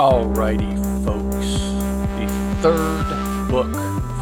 Alrighty, 0.00 1.04
folks. 1.04 1.60
The 2.16 2.26
third 2.62 3.50
book 3.50 3.70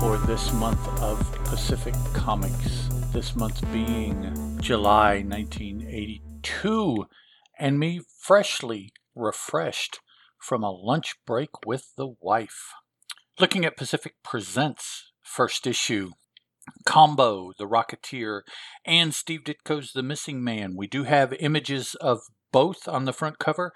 for 0.01 0.19
this 0.27 0.53
month 0.55 0.85
of 1.01 1.21
Pacific 1.45 1.95
Comics. 2.13 2.89
This 3.13 3.37
month 3.37 3.63
being 3.73 4.59
July 4.61 5.23
1982, 5.23 7.07
and 7.61 7.79
me 7.79 8.01
freshly 8.19 8.91
refreshed 9.15 10.01
from 10.37 10.65
a 10.65 10.73
lunch 10.73 11.15
break 11.25 11.65
with 11.65 11.93
the 11.97 12.13
wife. 12.21 12.73
Looking 13.39 13.65
at 13.65 13.77
Pacific 13.77 14.15
Presents 14.25 15.13
first 15.23 15.65
issue. 15.65 16.11
Combo, 16.87 17.53
the 17.57 17.69
Rocketeer, 17.69 18.41
and 18.85 19.15
Steve 19.15 19.45
Ditko's 19.45 19.93
The 19.93 20.03
Missing 20.03 20.43
Man. 20.43 20.75
We 20.75 20.89
do 20.89 21.05
have 21.05 21.33
images 21.35 21.95
of 22.01 22.23
both 22.51 22.89
on 22.89 23.05
the 23.05 23.13
front 23.13 23.39
cover 23.39 23.73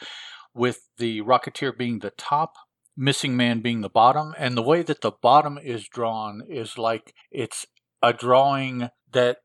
with 0.55 0.89
the 0.99 1.21
Rocketeer 1.23 1.77
being 1.77 2.01
the 2.01 2.11
top, 2.11 2.55
Missing 2.97 3.37
Man 3.37 3.61
being 3.61 3.81
the 3.81 3.89
bottom. 3.89 4.35
And 4.39 4.57
the 4.57 4.63
way 4.63 4.83
that 4.83 5.01
the 5.01 5.13
bottom 5.13 5.59
is 5.63 5.89
drawn 5.89 6.43
is 6.49 6.77
like 6.77 7.15
it's 7.31 7.67
a 8.03 8.13
drawing 8.13 8.91
that 9.13 9.39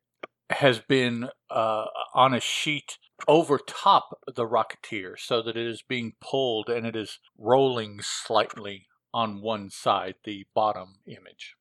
has 0.50 0.80
been 0.80 1.30
uh, 1.50 1.86
on 2.14 2.34
a 2.34 2.40
sheet 2.40 2.98
over 3.28 3.58
top 3.58 4.20
the 4.28 4.46
Rocketeer 4.46 5.18
so 5.18 5.42
that 5.42 5.58
it 5.58 5.68
is 5.68 5.82
being 5.82 6.14
pulled 6.22 6.70
and 6.70 6.86
it 6.86 6.96
is 6.96 7.20
rolling 7.38 8.00
slightly 8.02 8.88
on 9.14 9.42
one 9.42 9.70
side, 9.70 10.16
the 10.24 10.46
bottom 10.54 10.98
image. 11.08 11.56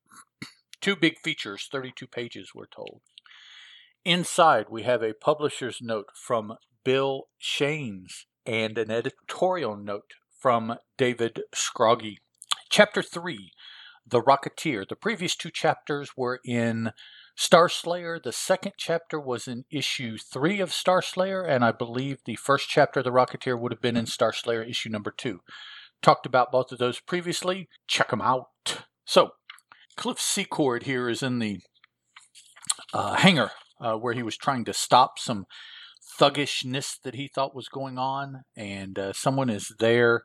Two 0.81 0.97
big 0.97 1.19
features, 1.19 1.69
32 1.71 2.07
pages, 2.07 2.53
we're 2.55 2.67
told. 2.67 3.01
Inside, 4.05 4.67
we 4.71 4.83
have 4.83 5.03
a 5.03 5.15
publisher's 5.15 5.79
note 5.81 6.11
from 6.15 6.57
Bill 6.85 7.29
Schanes 7.41 8.27
and 8.47 8.79
an 8.79 8.91
editorial 8.91 9.77
note 9.77 10.13
from 10.39 10.77
David 10.97 11.43
Scroggy. 11.55 12.19
Chapter 12.71 13.03
3 13.03 13.53
The 14.07 14.23
Rocketeer. 14.23 14.89
The 14.89 14.97
previous 14.97 15.35
two 15.37 15.51
chapters 15.51 16.11
were 16.17 16.41
in 16.45 16.93
Star 17.35 17.69
Slayer. 17.69 18.21
The 18.23 18.33
second 18.33 18.73
chapter 18.79 19.21
was 19.21 19.49
in 19.49 19.65
issue 19.71 20.17
3 20.19 20.61
of 20.61 20.73
Star 20.73 21.03
Slayer, 21.03 21.43
and 21.43 21.65
I 21.65 21.73
believe 21.73 22.19
the 22.25 22.37
first 22.37 22.69
chapter 22.69 23.01
of 23.01 23.05
The 23.05 23.13
Rocketeer 23.13 23.59
would 23.59 23.73
have 23.73 23.83
been 23.83 23.97
in 23.97 24.07
Star 24.07 24.33
Slayer 24.33 24.63
issue 24.63 24.89
number 24.89 25.11
2. 25.11 25.41
Talked 26.03 26.27
about 26.27 26.53
both 26.53 26.73
of 26.73 26.79
those 26.79 27.01
previously. 27.01 27.69
Check 27.87 28.11
them 28.11 28.21
out. 28.21 28.47
So, 29.05 29.31
Cliff 29.97 30.21
Secord 30.21 30.85
here 30.85 31.09
is 31.09 31.23
in 31.23 31.39
the 31.39 31.61
uh, 32.93 33.17
hangar 33.17 33.51
uh, 33.81 33.95
where 33.95 34.15
he 34.15 34.23
was 34.23 34.37
trying 34.37 34.65
to 34.65 34.73
stop 34.73 35.19
some 35.19 35.47
thuggishness 36.19 36.99
that 37.05 37.15
he 37.15 37.29
thought 37.29 37.55
was 37.55 37.69
going 37.69 37.99
on, 37.99 38.43
and 38.57 38.99
uh, 38.99 39.13
someone 39.13 39.51
is 39.51 39.75
there. 39.79 40.25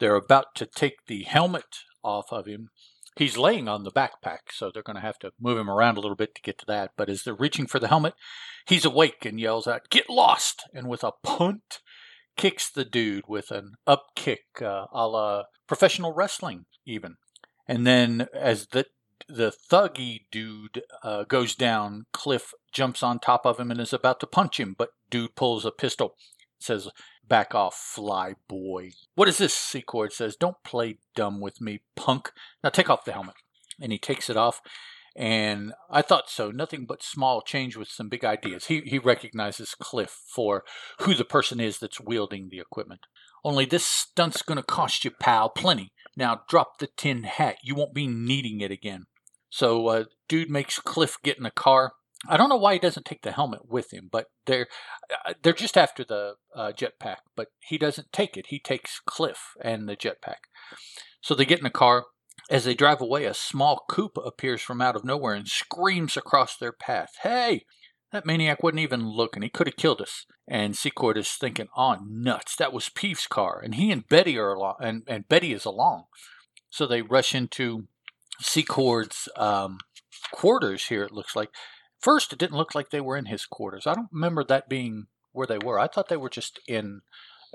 They're 0.00 0.16
about 0.16 0.54
to 0.56 0.66
take 0.66 1.06
the 1.06 1.24
helmet 1.24 1.84
off 2.02 2.26
of 2.30 2.46
him. 2.46 2.68
He's 3.16 3.36
laying 3.36 3.66
on 3.68 3.82
the 3.82 3.90
backpack, 3.90 4.52
so 4.52 4.70
they're 4.70 4.82
going 4.82 4.96
to 4.96 5.02
have 5.02 5.18
to 5.20 5.32
move 5.40 5.58
him 5.58 5.68
around 5.68 5.96
a 5.96 6.00
little 6.00 6.16
bit 6.16 6.36
to 6.36 6.42
get 6.42 6.58
to 6.58 6.66
that. 6.66 6.92
But 6.96 7.08
as 7.08 7.24
they're 7.24 7.34
reaching 7.34 7.66
for 7.66 7.80
the 7.80 7.88
helmet, 7.88 8.14
he's 8.66 8.84
awake 8.84 9.24
and 9.24 9.40
yells 9.40 9.66
out, 9.66 9.90
Get 9.90 10.08
lost! 10.08 10.68
And 10.72 10.88
with 10.88 11.02
a 11.02 11.12
punt, 11.24 11.80
kicks 12.36 12.70
the 12.70 12.84
dude 12.84 13.24
with 13.26 13.50
an 13.50 13.72
up 13.86 14.06
kick 14.14 14.62
uh, 14.62 14.86
a 14.92 15.08
la 15.08 15.44
professional 15.66 16.14
wrestling, 16.14 16.66
even. 16.86 17.16
And 17.66 17.86
then 17.86 18.28
as 18.32 18.68
the 18.68 18.86
the 19.28 19.52
thuggy 19.70 20.22
dude 20.30 20.82
uh, 21.02 21.24
goes 21.24 21.54
down, 21.54 22.06
Cliff 22.12 22.52
jumps 22.72 23.02
on 23.02 23.18
top 23.18 23.46
of 23.46 23.58
him 23.58 23.70
and 23.70 23.80
is 23.80 23.92
about 23.92 24.20
to 24.20 24.26
punch 24.26 24.58
him, 24.58 24.74
but 24.76 24.90
dude 25.10 25.34
pulls 25.34 25.64
a 25.64 25.70
pistol, 25.70 26.16
says, 26.58 26.88
Back 27.26 27.54
off, 27.54 27.74
fly 27.74 28.36
boy. 28.48 28.92
What 29.14 29.28
is 29.28 29.36
this? 29.36 29.52
Secord 29.52 30.12
says, 30.12 30.34
Don't 30.34 30.56
play 30.64 30.98
dumb 31.14 31.40
with 31.40 31.60
me, 31.60 31.80
punk. 31.94 32.32
Now 32.64 32.70
take 32.70 32.88
off 32.88 33.04
the 33.04 33.12
helmet. 33.12 33.34
And 33.80 33.92
he 33.92 33.98
takes 33.98 34.30
it 34.30 34.36
off. 34.36 34.60
And 35.14 35.72
I 35.90 36.00
thought 36.00 36.30
so. 36.30 36.50
Nothing 36.50 36.86
but 36.86 37.02
small 37.02 37.42
change 37.42 37.76
with 37.76 37.88
some 37.88 38.08
big 38.08 38.24
ideas. 38.24 38.66
He, 38.66 38.80
he 38.82 38.98
recognizes 38.98 39.74
Cliff 39.74 40.10
for 40.34 40.64
who 41.00 41.14
the 41.14 41.24
person 41.24 41.60
is 41.60 41.78
that's 41.78 42.00
wielding 42.00 42.48
the 42.48 42.60
equipment. 42.60 43.00
Only 43.44 43.64
this 43.64 43.84
stunt's 43.84 44.42
going 44.42 44.56
to 44.56 44.62
cost 44.62 45.04
you, 45.04 45.10
pal, 45.10 45.48
plenty. 45.48 45.92
Now 46.18 46.40
drop 46.48 46.78
the 46.78 46.88
tin 46.96 47.22
hat. 47.22 47.58
You 47.62 47.76
won't 47.76 47.94
be 47.94 48.08
needing 48.08 48.60
it 48.60 48.72
again. 48.72 49.04
So, 49.50 49.86
uh, 49.86 50.04
dude 50.28 50.50
makes 50.50 50.80
Cliff 50.80 51.16
get 51.22 51.38
in 51.38 51.44
the 51.44 51.50
car. 51.50 51.92
I 52.28 52.36
don't 52.36 52.48
know 52.48 52.56
why 52.56 52.72
he 52.72 52.80
doesn't 52.80 53.06
take 53.06 53.22
the 53.22 53.30
helmet 53.30 53.60
with 53.68 53.92
him, 53.92 54.08
but 54.10 54.26
they're 54.44 54.66
uh, 55.24 55.34
they're 55.40 55.52
just 55.52 55.78
after 55.78 56.02
the 56.02 56.34
uh, 56.54 56.72
jetpack. 56.76 57.18
But 57.36 57.46
he 57.60 57.78
doesn't 57.78 58.12
take 58.12 58.36
it. 58.36 58.46
He 58.48 58.58
takes 58.58 59.00
Cliff 59.06 59.54
and 59.62 59.88
the 59.88 59.96
jetpack. 59.96 60.48
So 61.20 61.36
they 61.36 61.44
get 61.44 61.58
in 61.58 61.64
the 61.64 61.70
car. 61.70 62.06
As 62.50 62.64
they 62.64 62.74
drive 62.74 63.00
away, 63.00 63.24
a 63.24 63.34
small 63.34 63.84
coupe 63.88 64.16
appears 64.24 64.60
from 64.60 64.80
out 64.80 64.96
of 64.96 65.04
nowhere 65.04 65.34
and 65.34 65.46
screams 65.46 66.16
across 66.16 66.56
their 66.56 66.72
path. 66.72 67.10
Hey, 67.22 67.64
that 68.12 68.26
maniac 68.26 68.62
wasn't 68.62 68.80
even 68.80 69.08
looking. 69.08 69.42
He 69.42 69.48
could 69.48 69.66
have 69.66 69.76
killed 69.76 70.00
us. 70.00 70.26
And 70.46 70.76
Secord 70.76 71.18
is 71.18 71.30
thinking, 71.32 71.68
oh, 71.76 71.98
nuts. 72.06 72.56
That 72.56 72.72
was 72.72 72.88
Peeve's 72.88 73.26
car. 73.26 73.60
And 73.62 73.74
he 73.74 73.92
and 73.92 74.08
Betty 74.08 74.38
are 74.38 74.54
along, 74.54 74.76
and, 74.80 75.02
and 75.06 75.28
Betty 75.28 75.52
is 75.52 75.64
along. 75.64 76.04
So 76.70 76.86
they 76.86 77.02
rush 77.02 77.34
into 77.34 77.86
Secord's 78.40 79.28
um, 79.36 79.78
quarters 80.32 80.86
here, 80.86 81.02
it 81.02 81.12
looks 81.12 81.36
like. 81.36 81.50
First, 82.00 82.32
it 82.32 82.38
didn't 82.38 82.56
look 82.56 82.74
like 82.74 82.90
they 82.90 83.00
were 83.00 83.16
in 83.16 83.26
his 83.26 83.44
quarters. 83.44 83.86
I 83.86 83.94
don't 83.94 84.08
remember 84.12 84.44
that 84.44 84.68
being 84.68 85.06
where 85.32 85.46
they 85.46 85.58
were. 85.58 85.78
I 85.78 85.88
thought 85.88 86.08
they 86.08 86.16
were 86.16 86.30
just 86.30 86.60
in 86.66 87.00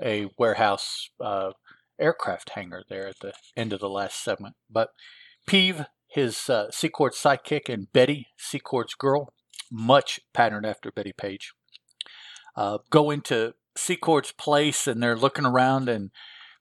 a 0.02 0.28
warehouse 0.38 1.08
uh, 1.20 1.52
aircraft 1.98 2.50
hangar 2.50 2.82
there 2.88 3.08
at 3.08 3.20
the 3.20 3.32
end 3.56 3.72
of 3.72 3.80
the 3.80 3.88
last 3.88 4.22
segment. 4.22 4.54
But 4.70 4.90
Peeve, 5.46 5.86
his 6.08 6.48
uh, 6.48 6.70
Secord's 6.70 7.16
sidekick, 7.16 7.72
and 7.72 7.92
Betty, 7.92 8.28
Secord's 8.36 8.94
girl, 8.94 9.32
much 9.74 10.20
patterned 10.32 10.64
after 10.64 10.92
Bettie 10.92 11.12
Page, 11.12 11.52
uh, 12.56 12.78
go 12.90 13.10
into 13.10 13.54
Secord's 13.76 14.32
place 14.32 14.86
and 14.86 15.02
they're 15.02 15.16
looking 15.16 15.44
around 15.44 15.88
and 15.88 16.10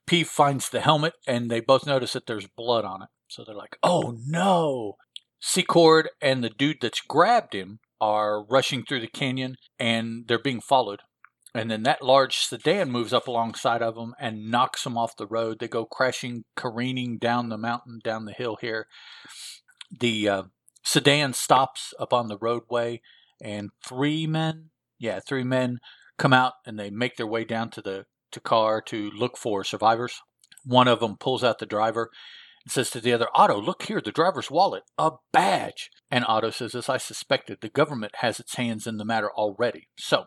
P 0.08 0.24
finds 0.24 0.70
the 0.70 0.82
helmet 0.82 1.14
and 1.28 1.50
they 1.50 1.60
both 1.60 1.86
notice 1.86 2.14
that 2.14 2.26
there's 2.26 2.48
blood 2.48 2.84
on 2.84 3.04
it. 3.04 3.10
So 3.28 3.44
they're 3.46 3.56
like, 3.56 3.78
oh 3.84 4.18
no. 4.26 4.96
Secord 5.40 6.10
and 6.22 6.44
the 6.44 6.50
dude 6.50 6.78
that's 6.82 7.02
grabbed 7.02 7.54
him 7.54 7.80
are 8.00 8.44
rushing 8.44 8.84
through 8.84 9.02
the 9.02 9.08
canyon 9.08 9.58
and 9.78 10.26
they're 10.28 10.40
being 10.40 10.62
followed. 10.62 11.02
And 11.56 11.70
then 11.70 11.84
that 11.84 12.02
large 12.02 12.38
sedan 12.38 12.92
moves 12.92 13.14
up 13.14 13.28
alongside 13.28 13.84
of 13.84 13.96
them 13.96 14.16
and 14.20 14.50
knocks 14.50 14.84
them 14.84 14.98
off 14.98 15.18
the 15.18 15.28
road. 15.28 15.60
They 15.60 15.68
go 15.68 15.86
crashing, 15.86 16.46
careening 16.56 17.20
down 17.20 17.50
the 17.50 17.58
mountain, 17.58 18.00
down 18.04 18.26
the 18.26 18.34
hill 18.34 18.58
here. 18.60 18.88
The 19.92 20.30
uh, 20.30 20.44
sedan 20.84 21.34
stops 21.34 21.94
up 22.00 22.14
on 22.14 22.28
the 22.28 22.38
roadway, 22.38 23.02
and 23.42 23.72
three 23.86 24.28
men, 24.28 24.70
yeah, 25.00 25.20
three 25.20 25.44
men 25.44 25.80
come 26.18 26.34
out 26.34 26.54
and 26.66 26.78
they 26.78 26.90
make 26.90 27.18
their 27.18 27.28
way 27.28 27.44
down 27.44 27.70
to 27.72 27.82
the 27.82 28.06
to 28.32 28.40
car 28.40 28.82
to 28.82 29.12
look 29.12 29.38
for 29.38 29.64
survivors. 29.64 30.22
One 30.66 30.88
of 30.88 31.00
them 31.00 31.18
pulls 31.18 31.44
out 31.44 31.60
the 31.60 31.66
driver 31.66 32.10
and 32.64 32.72
says 32.72 32.90
to 32.92 33.02
the 33.02 33.14
other, 33.14 33.28
Otto, 33.36 33.62
look 33.62 33.84
here, 33.84 34.02
the 34.02 34.12
driver's 34.12 34.50
wallet, 34.50 34.84
a 34.98 35.12
badge. 35.32 35.90
And 36.10 36.26
Otto 36.28 36.50
says, 36.50 36.76
as 36.76 36.90
I 36.90 36.98
suspected, 36.98 37.60
the 37.62 37.70
government 37.70 38.16
has 38.18 38.40
its 38.40 38.56
hands 38.56 38.88
in 38.88 38.98
the 38.98 39.06
matter 39.06 39.30
already. 39.32 39.88
So 39.98 40.26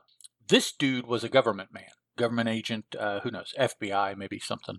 this 0.49 0.73
dude 0.73 1.07
was 1.07 1.25
a 1.25 1.29
government 1.29 1.71
man, 1.73 1.91
government 2.17 2.49
agent, 2.49 2.95
uh, 2.99 3.21
who 3.21 3.31
knows, 3.31 3.55
FBI, 3.59 4.17
maybe 4.17 4.39
something. 4.39 4.79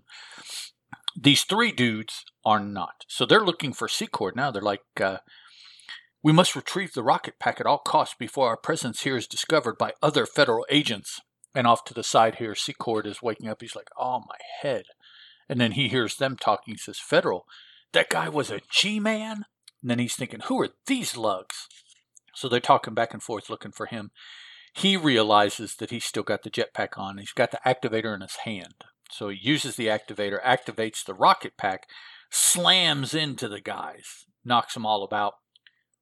These 1.20 1.42
three 1.42 1.72
dudes 1.72 2.24
are 2.44 2.60
not. 2.60 3.04
So 3.08 3.26
they're 3.26 3.44
looking 3.44 3.72
for 3.72 3.88
Secord 3.88 4.36
now. 4.36 4.50
They're 4.50 4.62
like, 4.62 4.82
uh, 5.00 5.18
we 6.22 6.32
must 6.32 6.56
retrieve 6.56 6.94
the 6.94 7.02
rocket 7.02 7.38
pack 7.38 7.60
at 7.60 7.66
all 7.66 7.78
costs 7.78 8.16
before 8.18 8.48
our 8.48 8.56
presence 8.56 9.02
here 9.02 9.16
is 9.16 9.26
discovered 9.26 9.78
by 9.78 9.92
other 10.02 10.26
federal 10.26 10.66
agents. 10.70 11.20
And 11.54 11.66
off 11.66 11.84
to 11.84 11.94
the 11.94 12.02
side 12.02 12.36
here, 12.36 12.54
Secord 12.54 13.06
is 13.06 13.22
waking 13.22 13.48
up. 13.48 13.60
He's 13.60 13.76
like, 13.76 13.88
oh, 13.98 14.20
my 14.20 14.36
head. 14.60 14.84
And 15.48 15.60
then 15.60 15.72
he 15.72 15.88
hears 15.88 16.16
them 16.16 16.36
talking. 16.36 16.74
He 16.74 16.78
says, 16.78 16.98
Federal, 16.98 17.46
that 17.92 18.10
guy 18.10 18.28
was 18.28 18.50
a 18.50 18.60
G 18.70 19.00
man? 19.00 19.44
And 19.82 19.90
then 19.90 19.98
he's 19.98 20.14
thinking, 20.14 20.40
who 20.40 20.60
are 20.60 20.70
these 20.86 21.16
lugs? 21.16 21.68
So 22.34 22.48
they're 22.48 22.60
talking 22.60 22.94
back 22.94 23.12
and 23.12 23.22
forth 23.22 23.48
looking 23.48 23.72
for 23.72 23.86
him. 23.86 24.10
He 24.74 24.96
realizes 24.96 25.76
that 25.76 25.90
he's 25.90 26.04
still 26.04 26.22
got 26.22 26.42
the 26.42 26.50
jetpack 26.50 26.98
on. 26.98 27.18
He's 27.18 27.32
got 27.32 27.50
the 27.50 27.60
activator 27.64 28.14
in 28.14 28.20
his 28.20 28.36
hand. 28.44 28.84
So 29.10 29.28
he 29.28 29.38
uses 29.40 29.76
the 29.76 29.86
activator, 29.86 30.42
activates 30.42 31.04
the 31.04 31.14
rocket 31.14 31.56
pack, 31.56 31.88
slams 32.30 33.14
into 33.14 33.48
the 33.48 33.60
guys, 33.60 34.26
knocks 34.44 34.74
them 34.74 34.84
all 34.84 35.02
about. 35.02 35.34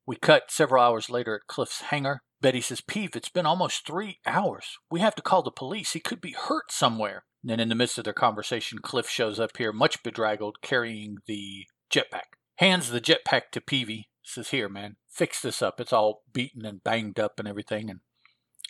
We 0.07 0.17
cut 0.17 0.51
several 0.51 0.83
hours 0.83 1.11
later 1.11 1.35
at 1.35 1.49
Cliff's 1.49 1.83
hangar. 1.83 2.23
Betty 2.41 2.61
says, 2.61 2.81
Peeve, 2.81 3.17
it's 3.17 3.29
been 3.29 3.47
almost 3.47 3.87
three 3.87 4.21
hours. 4.27 4.79
We 4.91 5.01
have 5.01 5.15
to 5.17 5.23
call 5.23 5.43
the 5.43 5.51
police. 5.51 5.93
He 5.93 6.01
could 6.01 6.21
be 6.21 6.33
hurt 6.33 6.71
somewhere. 6.71 7.25
Then 7.43 7.61
in 7.61 7.69
the 7.69 7.75
midst 7.75 7.99
of 7.99 8.05
their 8.05 8.13
conversation, 8.13 8.81
Cliff 8.81 9.09
shows 9.09 9.41
up 9.41 9.57
here, 9.57 9.73
much 9.73 10.03
bedraggled, 10.03 10.63
carrying 10.63 11.19
the 11.27 11.67
jetpack. 11.91 12.35
Hands 12.57 12.89
the 12.89 13.01
jetpack 13.01 13.51
to 13.53 13.61
Peevy. 13.61 14.05
Says, 14.23 14.51
Here, 14.51 14.69
man, 14.69 14.97
fix 15.09 15.41
this 15.41 15.63
up. 15.63 15.81
It's 15.81 15.93
all 15.93 16.23
beaten 16.33 16.65
and 16.65 16.83
banged 16.83 17.19
up 17.19 17.39
and 17.39 17.49
everything. 17.49 17.89
And 17.89 18.01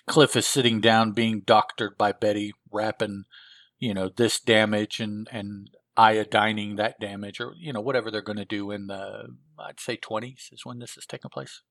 Cliff 0.07 0.37
is 0.37 0.47
sitting 0.47 0.81
down 0.81 1.13
being 1.13 1.41
doctored 1.41 1.97
by 1.99 2.13
Betty, 2.13 2.53
wrapping, 2.71 3.25
you 3.79 3.95
know, 3.95 4.11
this 4.15 4.39
damage 4.39 5.01
and, 5.01 5.29
and 5.33 5.71
iodining 5.97 6.77
that 6.77 7.01
damage 7.01 7.41
or, 7.41 7.55
you 7.59 7.73
know, 7.73 7.81
whatever 7.81 8.11
they're 8.11 8.23
going 8.23 8.39
to 8.39 8.45
do 8.45 8.71
in 8.71 8.87
the, 8.87 9.29
I'd 9.59 9.81
say 9.81 9.97
20s 9.97 10.53
is 10.53 10.65
when 10.65 10.79
this 10.79 10.97
is 10.97 11.07
taking 11.07 11.31
place. 11.31 11.63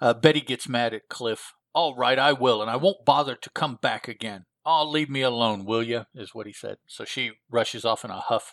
Uh, 0.00 0.14
Betty 0.14 0.40
gets 0.40 0.68
mad 0.68 0.94
at 0.94 1.08
Cliff. 1.08 1.52
All 1.72 1.94
right, 1.94 2.18
I 2.18 2.32
will, 2.32 2.60
and 2.62 2.70
I 2.70 2.76
won't 2.76 3.04
bother 3.04 3.36
to 3.36 3.50
come 3.50 3.78
back 3.80 4.08
again. 4.08 4.46
Oh, 4.66 4.88
leave 4.88 5.08
me 5.08 5.22
alone, 5.22 5.64
will 5.64 5.82
you? 5.82 6.04
Is 6.14 6.34
what 6.34 6.46
he 6.46 6.52
said. 6.52 6.78
So 6.86 7.04
she 7.04 7.32
rushes 7.50 7.84
off 7.84 8.04
in 8.04 8.10
a 8.10 8.20
huff. 8.20 8.52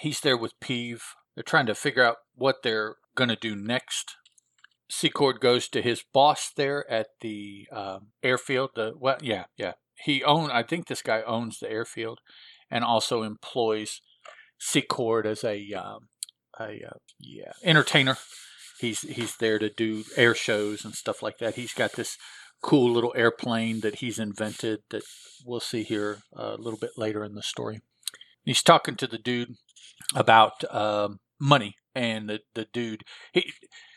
He's 0.00 0.20
there 0.20 0.36
with 0.36 0.58
Peeve. 0.60 1.02
They're 1.34 1.42
trying 1.42 1.66
to 1.66 1.74
figure 1.74 2.04
out 2.04 2.16
what 2.34 2.62
they're 2.62 2.96
going 3.14 3.28
to 3.30 3.36
do 3.36 3.56
next. 3.56 4.16
Secord 4.88 5.40
goes 5.40 5.68
to 5.68 5.82
his 5.82 6.04
boss 6.12 6.50
there 6.56 6.88
at 6.90 7.08
the 7.20 7.66
um, 7.72 8.08
airfield. 8.22 8.70
The 8.74 8.92
well, 8.96 9.18
yeah, 9.20 9.44
yeah. 9.56 9.72
He 9.96 10.22
own. 10.22 10.50
I 10.50 10.62
think 10.62 10.86
this 10.86 11.02
guy 11.02 11.22
owns 11.22 11.58
the 11.58 11.70
airfield, 11.70 12.20
and 12.70 12.84
also 12.84 13.22
employs 13.22 14.00
Secord 14.58 15.26
as 15.26 15.44
a 15.44 15.72
um, 15.72 16.08
a 16.58 16.82
uh, 16.86 16.98
yeah 17.18 17.52
entertainer. 17.62 18.16
He's 18.80 19.02
he's 19.02 19.36
there 19.36 19.58
to 19.58 19.68
do 19.68 20.04
air 20.16 20.34
shows 20.34 20.84
and 20.84 20.94
stuff 20.94 21.22
like 21.22 21.38
that. 21.38 21.56
He's 21.56 21.74
got 21.74 21.92
this 21.92 22.16
cool 22.62 22.90
little 22.90 23.12
airplane 23.16 23.80
that 23.80 23.96
he's 23.96 24.18
invented 24.18 24.80
that 24.90 25.02
we'll 25.44 25.60
see 25.60 25.82
here 25.82 26.18
a 26.34 26.56
little 26.56 26.78
bit 26.78 26.92
later 26.96 27.22
in 27.24 27.34
the 27.34 27.42
story. 27.42 27.80
He's 28.44 28.62
talking 28.62 28.96
to 28.96 29.06
the 29.06 29.18
dude 29.18 29.56
about 30.14 30.64
um, 30.74 31.20
money, 31.38 31.76
and 31.94 32.28
the 32.28 32.40
the 32.54 32.66
dude 32.72 33.04
he 33.32 33.52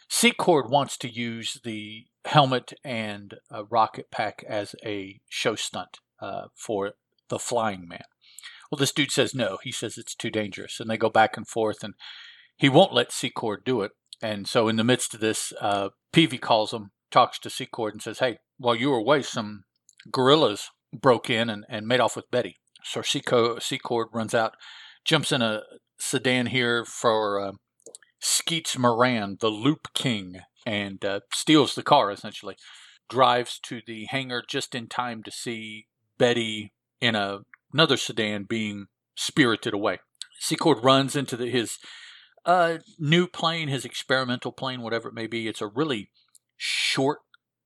Secord 0.10 0.70
wants 0.70 0.98
to 0.98 1.10
use 1.10 1.60
the 1.64 2.06
helmet 2.26 2.74
and 2.84 3.36
a 3.50 3.64
rocket 3.64 4.10
pack 4.12 4.44
as 4.48 4.76
a 4.86 5.20
show 5.30 5.56
stunt 5.56 6.00
uh, 6.22 6.48
for 6.56 6.94
the 7.30 7.40
Flying 7.40 7.88
Man. 7.88 8.04
Well, 8.72 8.80
this 8.80 8.92
dude 8.92 9.12
says 9.12 9.34
no. 9.34 9.58
He 9.64 9.72
says 9.72 9.98
it's 9.98 10.16
too 10.16 10.30
dangerous, 10.30 10.80
and 10.80 10.90
they 10.90 10.98
go 10.98 11.10
back 11.10 11.38
and 11.38 11.48
forth, 11.48 11.84
and 11.84 11.94
he 12.58 12.70
won't 12.70 12.94
let 12.94 13.12
Secord 13.12 13.64
do 13.66 13.82
it. 13.82 13.92
And 14.22 14.48
so, 14.48 14.68
in 14.68 14.76
the 14.76 14.84
midst 14.84 15.14
of 15.14 15.20
this, 15.20 15.54
uh, 15.62 15.90
Peevy 16.12 16.42
calls 16.42 16.74
him, 16.74 16.92
talks 17.12 17.40
to 17.40 17.50
Secord, 17.50 17.94
and 17.94 18.02
says, 18.02 18.20
"Hey, 18.20 18.40
while 18.58 18.76
you 18.76 18.90
were 18.90 18.98
away, 18.98 19.22
some 19.22 19.64
gorillas 20.12 20.70
broke 20.92 21.30
in 21.30 21.50
and, 21.50 21.66
and 21.70 21.88
made 21.88 22.00
off 22.00 22.16
with 22.16 22.32
Betty." 22.32 22.58
So 22.84 23.02
Secord 23.02 24.08
runs 24.14 24.34
out, 24.34 24.56
jumps 25.06 25.32
in 25.32 25.42
a 25.42 25.62
sedan 26.00 26.48
here 26.48 26.86
for 26.86 27.40
uh, 27.40 27.52
Skeets 28.20 28.78
Moran, 28.78 29.38
the 29.40 29.50
Loop 29.50 29.94
King, 29.94 30.42
and 30.66 31.04
uh, 31.04 31.22
steals 31.34 31.76
the 31.76 31.84
car 31.84 32.12
essentially. 32.12 32.56
Drives 33.10 33.60
to 33.64 33.82
the 33.86 34.06
hangar 34.06 34.44
just 34.48 34.76
in 34.76 34.88
time 34.88 35.24
to 35.24 35.32
see 35.32 35.88
Betty 36.18 36.74
in 37.00 37.16
a, 37.16 37.40
another 37.74 37.98
sedan 37.98 38.44
being 38.44 38.88
spirited 39.16 39.74
away. 39.74 40.00
Secord 40.40 40.84
runs 40.84 41.16
into 41.16 41.36
the, 41.36 41.50
his 41.50 41.78
uh, 42.46 42.78
new 43.00 43.28
plane, 43.28 43.68
his 43.68 43.86
experimental 43.86 44.52
plane, 44.52 44.82
whatever 44.82 45.10
it 45.10 45.16
may 45.16 45.28
be. 45.28 45.48
It's 45.48 45.62
a 45.62 45.68
really 45.68 46.12
short, 46.56 47.20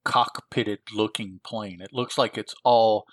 cockpitted 0.05 0.79
looking 0.93 1.39
plane. 1.43 1.79
It 1.81 1.93
looks 1.93 2.17
like 2.17 2.37
it's 2.37 2.55
all, 2.63 3.05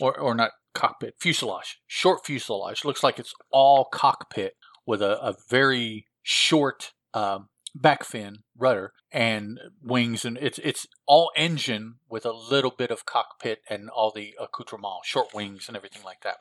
or, 0.00 0.18
or 0.18 0.34
not 0.34 0.52
cockpit, 0.74 1.14
fuselage, 1.18 1.80
short 1.86 2.24
fuselage. 2.24 2.84
Looks 2.84 3.02
like 3.02 3.18
it's 3.18 3.34
all 3.50 3.86
cockpit 3.86 4.54
with 4.86 5.02
a, 5.02 5.20
a 5.20 5.34
very 5.50 6.06
short 6.22 6.92
um, 7.14 7.48
back 7.80 8.04
fin 8.04 8.38
rudder 8.56 8.92
and 9.12 9.58
wings, 9.82 10.24
and 10.24 10.38
it's 10.38 10.58
it's 10.58 10.86
all 11.06 11.30
engine 11.36 11.94
with 12.08 12.26
a 12.26 12.32
little 12.32 12.72
bit 12.76 12.90
of 12.90 13.06
cockpit 13.06 13.60
and 13.68 13.88
all 13.90 14.10
the 14.10 14.34
accoutrement, 14.40 15.04
short 15.04 15.34
wings 15.34 15.68
and 15.68 15.76
everything 15.76 16.02
like 16.04 16.22
that. 16.22 16.36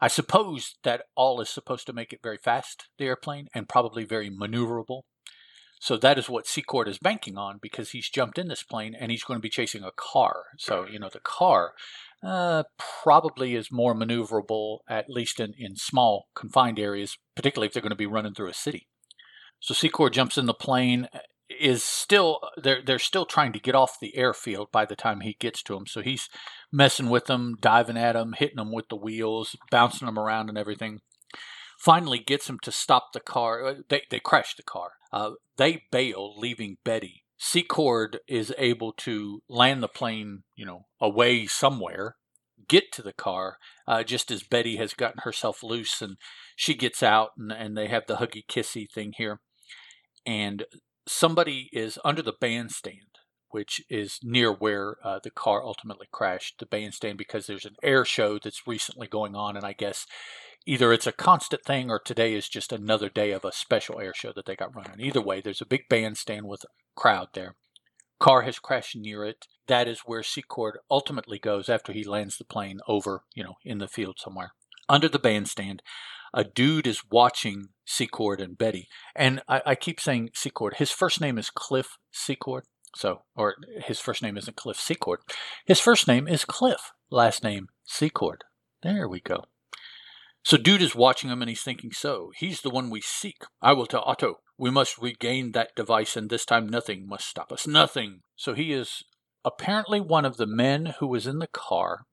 I 0.00 0.08
suppose 0.08 0.74
that 0.82 1.04
all 1.14 1.40
is 1.40 1.48
supposed 1.48 1.86
to 1.86 1.92
make 1.92 2.12
it 2.12 2.20
very 2.22 2.38
fast, 2.38 2.88
the 2.98 3.06
airplane, 3.06 3.48
and 3.54 3.68
probably 3.68 4.04
very 4.04 4.30
maneuverable. 4.30 5.02
So 5.80 5.96
that 5.98 6.18
is 6.18 6.30
what 6.30 6.46
Secord 6.46 6.88
is 6.88 6.98
banking 6.98 7.36
on 7.36 7.58
because 7.60 7.90
he's 7.90 8.08
jumped 8.08 8.38
in 8.38 8.48
this 8.48 8.62
plane 8.62 8.94
and 8.98 9.10
he's 9.10 9.22
going 9.22 9.38
to 9.38 9.42
be 9.42 9.50
chasing 9.50 9.82
a 9.82 9.90
car. 9.94 10.44
So, 10.58 10.86
you 10.86 10.98
know, 10.98 11.10
the 11.12 11.20
car 11.20 11.74
uh, 12.22 12.62
probably 12.78 13.54
is 13.54 13.70
more 13.70 13.94
maneuverable, 13.94 14.78
at 14.88 15.10
least 15.10 15.40
in, 15.40 15.52
in 15.58 15.76
small, 15.76 16.28
confined 16.34 16.78
areas, 16.78 17.18
particularly 17.36 17.66
if 17.66 17.74
they're 17.74 17.82
going 17.82 17.90
to 17.90 17.96
be 17.96 18.06
running 18.06 18.32
through 18.32 18.48
a 18.48 18.54
city. 18.54 18.88
So 19.64 19.72
Secord 19.72 20.12
jumps 20.12 20.36
in 20.36 20.44
the 20.44 20.52
plane. 20.52 21.08
Is 21.48 21.82
still 21.82 22.40
they're 22.62 22.82
they're 22.84 22.98
still 22.98 23.24
trying 23.24 23.54
to 23.54 23.58
get 23.58 23.74
off 23.74 23.98
the 23.98 24.14
airfield 24.14 24.70
by 24.70 24.84
the 24.84 24.96
time 24.96 25.20
he 25.20 25.38
gets 25.40 25.62
to 25.62 25.74
them. 25.74 25.86
So 25.86 26.02
he's 26.02 26.28
messing 26.70 27.08
with 27.08 27.26
them, 27.26 27.56
diving 27.58 27.96
at 27.96 28.12
them, 28.12 28.34
hitting 28.36 28.56
them 28.56 28.72
with 28.72 28.90
the 28.90 28.96
wheels, 28.96 29.56
bouncing 29.70 30.04
them 30.04 30.18
around, 30.18 30.50
and 30.50 30.58
everything. 30.58 31.00
Finally, 31.78 32.18
gets 32.18 32.46
them 32.46 32.58
to 32.60 32.70
stop 32.70 33.12
the 33.14 33.20
car. 33.20 33.66
Uh, 33.66 33.74
they 33.88 34.02
they 34.10 34.20
crash 34.20 34.54
the 34.54 34.62
car. 34.62 34.92
Uh, 35.10 35.32
they 35.56 35.84
bail, 35.90 36.38
leaving 36.38 36.76
Betty. 36.84 37.24
Secord 37.38 38.18
is 38.28 38.52
able 38.58 38.92
to 38.92 39.42
land 39.48 39.82
the 39.82 39.88
plane, 39.88 40.42
you 40.54 40.66
know, 40.66 40.86
away 41.00 41.46
somewhere, 41.46 42.16
get 42.68 42.92
to 42.92 43.02
the 43.02 43.14
car, 43.14 43.56
uh, 43.88 44.02
just 44.02 44.30
as 44.30 44.42
Betty 44.42 44.76
has 44.76 44.92
gotten 44.92 45.22
herself 45.24 45.62
loose 45.62 46.02
and 46.02 46.16
she 46.54 46.74
gets 46.74 47.02
out 47.02 47.30
and, 47.38 47.50
and 47.50 47.76
they 47.76 47.88
have 47.88 48.06
the 48.06 48.16
huggy 48.16 48.44
kissy 48.46 48.86
thing 48.90 49.14
here 49.16 49.40
and 50.26 50.64
somebody 51.06 51.68
is 51.72 51.98
under 52.04 52.22
the 52.22 52.34
bandstand, 52.40 53.18
which 53.50 53.82
is 53.88 54.18
near 54.22 54.52
where 54.52 54.96
uh, 55.04 55.20
the 55.22 55.30
car 55.30 55.62
ultimately 55.62 56.06
crashed. 56.10 56.58
The 56.58 56.66
bandstand 56.66 57.18
because 57.18 57.46
there's 57.46 57.66
an 57.66 57.76
air 57.82 58.04
show 58.04 58.38
that's 58.38 58.66
recently 58.66 59.06
going 59.06 59.34
on, 59.34 59.56
and 59.56 59.64
I 59.64 59.72
guess 59.72 60.06
either 60.66 60.92
it's 60.92 61.06
a 61.06 61.12
constant 61.12 61.64
thing 61.64 61.90
or 61.90 61.98
today 61.98 62.34
is 62.34 62.48
just 62.48 62.72
another 62.72 63.08
day 63.08 63.32
of 63.32 63.44
a 63.44 63.52
special 63.52 64.00
air 64.00 64.12
show 64.14 64.32
that 64.34 64.46
they 64.46 64.56
got 64.56 64.74
running. 64.74 65.00
Either 65.00 65.20
way, 65.20 65.40
there's 65.40 65.60
a 65.60 65.66
big 65.66 65.82
bandstand 65.88 66.46
with 66.46 66.64
a 66.64 67.00
crowd 67.00 67.28
there. 67.34 67.56
Car 68.18 68.42
has 68.42 68.58
crashed 68.58 68.96
near 68.96 69.24
it. 69.24 69.46
That 69.66 69.88
is 69.88 70.00
where 70.06 70.22
Secord 70.22 70.78
ultimately 70.90 71.38
goes 71.38 71.68
after 71.68 71.92
he 71.92 72.04
lands 72.04 72.38
the 72.38 72.44
plane 72.44 72.80
over, 72.86 73.22
you 73.34 73.42
know, 73.42 73.54
in 73.64 73.78
the 73.78 73.88
field 73.88 74.16
somewhere. 74.18 74.52
Under 74.88 75.08
the 75.08 75.18
bandstand, 75.18 75.82
a 76.32 76.44
dude 76.44 76.86
is 76.86 77.02
watching 77.10 77.68
Secord 77.84 78.40
and 78.40 78.58
Betty. 78.58 78.88
And 79.14 79.42
I, 79.48 79.62
I 79.66 79.74
keep 79.74 80.00
saying 80.00 80.30
Secord. 80.34 80.74
His 80.74 80.90
first 80.90 81.20
name 81.20 81.38
is 81.38 81.50
Cliff 81.50 81.96
Secord. 82.10 82.64
So, 82.96 83.22
or 83.36 83.56
his 83.84 83.98
first 83.98 84.22
name 84.22 84.36
isn't 84.36 84.56
Cliff 84.56 84.78
Secord. 84.78 85.20
His 85.66 85.80
first 85.80 86.06
name 86.06 86.28
is 86.28 86.44
Cliff. 86.44 86.92
Last 87.10 87.42
name 87.42 87.68
Secord. 87.84 88.44
There 88.82 89.08
we 89.08 89.20
go. 89.20 89.44
So, 90.44 90.56
dude 90.56 90.82
is 90.82 90.94
watching 90.94 91.30
him 91.30 91.40
and 91.40 91.48
he's 91.48 91.62
thinking, 91.62 91.90
so 91.92 92.30
he's 92.36 92.60
the 92.60 92.70
one 92.70 92.90
we 92.90 93.00
seek. 93.00 93.44
I 93.62 93.72
will 93.72 93.86
tell 93.86 94.02
Otto. 94.02 94.40
We 94.58 94.70
must 94.70 94.98
regain 94.98 95.52
that 95.52 95.74
device, 95.74 96.16
and 96.16 96.30
this 96.30 96.44
time 96.44 96.68
nothing 96.68 97.08
must 97.08 97.26
stop 97.26 97.50
us. 97.50 97.66
Nothing. 97.66 98.20
So, 98.36 98.54
he 98.54 98.72
is 98.72 99.02
apparently 99.44 100.00
one 100.00 100.24
of 100.24 100.36
the 100.36 100.46
men 100.46 100.94
who 101.00 101.06
was 101.06 101.26
in 101.26 101.38
the 101.38 101.48
car 101.48 102.06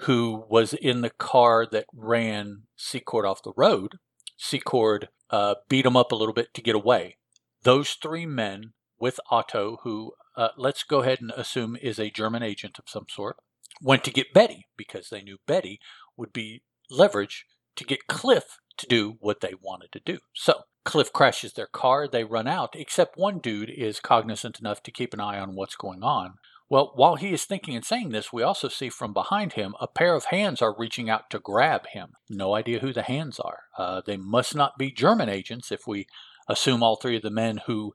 who 0.00 0.44
was 0.48 0.74
in 0.74 1.00
the 1.00 1.10
car 1.10 1.66
that 1.70 1.86
ran 1.94 2.62
Secord 2.76 3.24
off 3.24 3.42
the 3.42 3.52
road. 3.56 3.98
Secord 4.36 5.08
uh, 5.30 5.54
beat 5.68 5.86
him 5.86 5.96
up 5.96 6.12
a 6.12 6.16
little 6.16 6.34
bit 6.34 6.52
to 6.54 6.62
get 6.62 6.74
away. 6.74 7.16
Those 7.62 7.90
three 7.90 8.26
men 8.26 8.72
with 8.98 9.18
Otto, 9.30 9.78
who 9.82 10.12
uh, 10.36 10.48
let's 10.56 10.82
go 10.82 11.00
ahead 11.00 11.20
and 11.20 11.30
assume 11.32 11.76
is 11.80 11.98
a 11.98 12.10
German 12.10 12.42
agent 12.42 12.78
of 12.78 12.88
some 12.88 13.06
sort, 13.08 13.36
went 13.82 14.04
to 14.04 14.10
get 14.10 14.34
Betty 14.34 14.66
because 14.76 15.08
they 15.08 15.22
knew 15.22 15.38
Betty 15.46 15.80
would 16.16 16.32
be 16.32 16.62
leverage 16.90 17.46
to 17.76 17.84
get 17.84 18.06
Cliff 18.06 18.58
to 18.76 18.86
do 18.86 19.16
what 19.20 19.40
they 19.40 19.54
wanted 19.60 19.92
to 19.92 20.00
do. 20.04 20.18
So 20.34 20.62
Cliff 20.84 21.12
crashes 21.12 21.54
their 21.54 21.66
car, 21.66 22.06
they 22.06 22.24
run 22.24 22.46
out, 22.46 22.76
except 22.76 23.18
one 23.18 23.38
dude 23.38 23.70
is 23.70 23.98
cognizant 24.00 24.60
enough 24.60 24.82
to 24.84 24.92
keep 24.92 25.12
an 25.12 25.20
eye 25.20 25.38
on 25.38 25.54
what's 25.54 25.76
going 25.76 26.02
on. 26.02 26.34
Well, 26.68 26.92
while 26.96 27.14
he 27.14 27.32
is 27.32 27.44
thinking 27.44 27.76
and 27.76 27.84
saying 27.84 28.10
this, 28.10 28.32
we 28.32 28.42
also 28.42 28.68
see 28.68 28.88
from 28.88 29.12
behind 29.12 29.52
him 29.52 29.74
a 29.80 29.86
pair 29.86 30.14
of 30.14 30.26
hands 30.26 30.60
are 30.60 30.74
reaching 30.76 31.08
out 31.08 31.30
to 31.30 31.38
grab 31.38 31.86
him. 31.88 32.14
No 32.28 32.54
idea 32.54 32.80
who 32.80 32.92
the 32.92 33.02
hands 33.02 33.38
are. 33.38 33.64
Uh, 33.78 34.02
they 34.04 34.16
must 34.16 34.54
not 34.54 34.76
be 34.76 34.90
German 34.90 35.28
agents 35.28 35.70
if 35.70 35.86
we 35.86 36.06
assume 36.48 36.82
all 36.82 36.96
three 36.96 37.16
of 37.16 37.22
the 37.22 37.30
men 37.30 37.60
who 37.66 37.92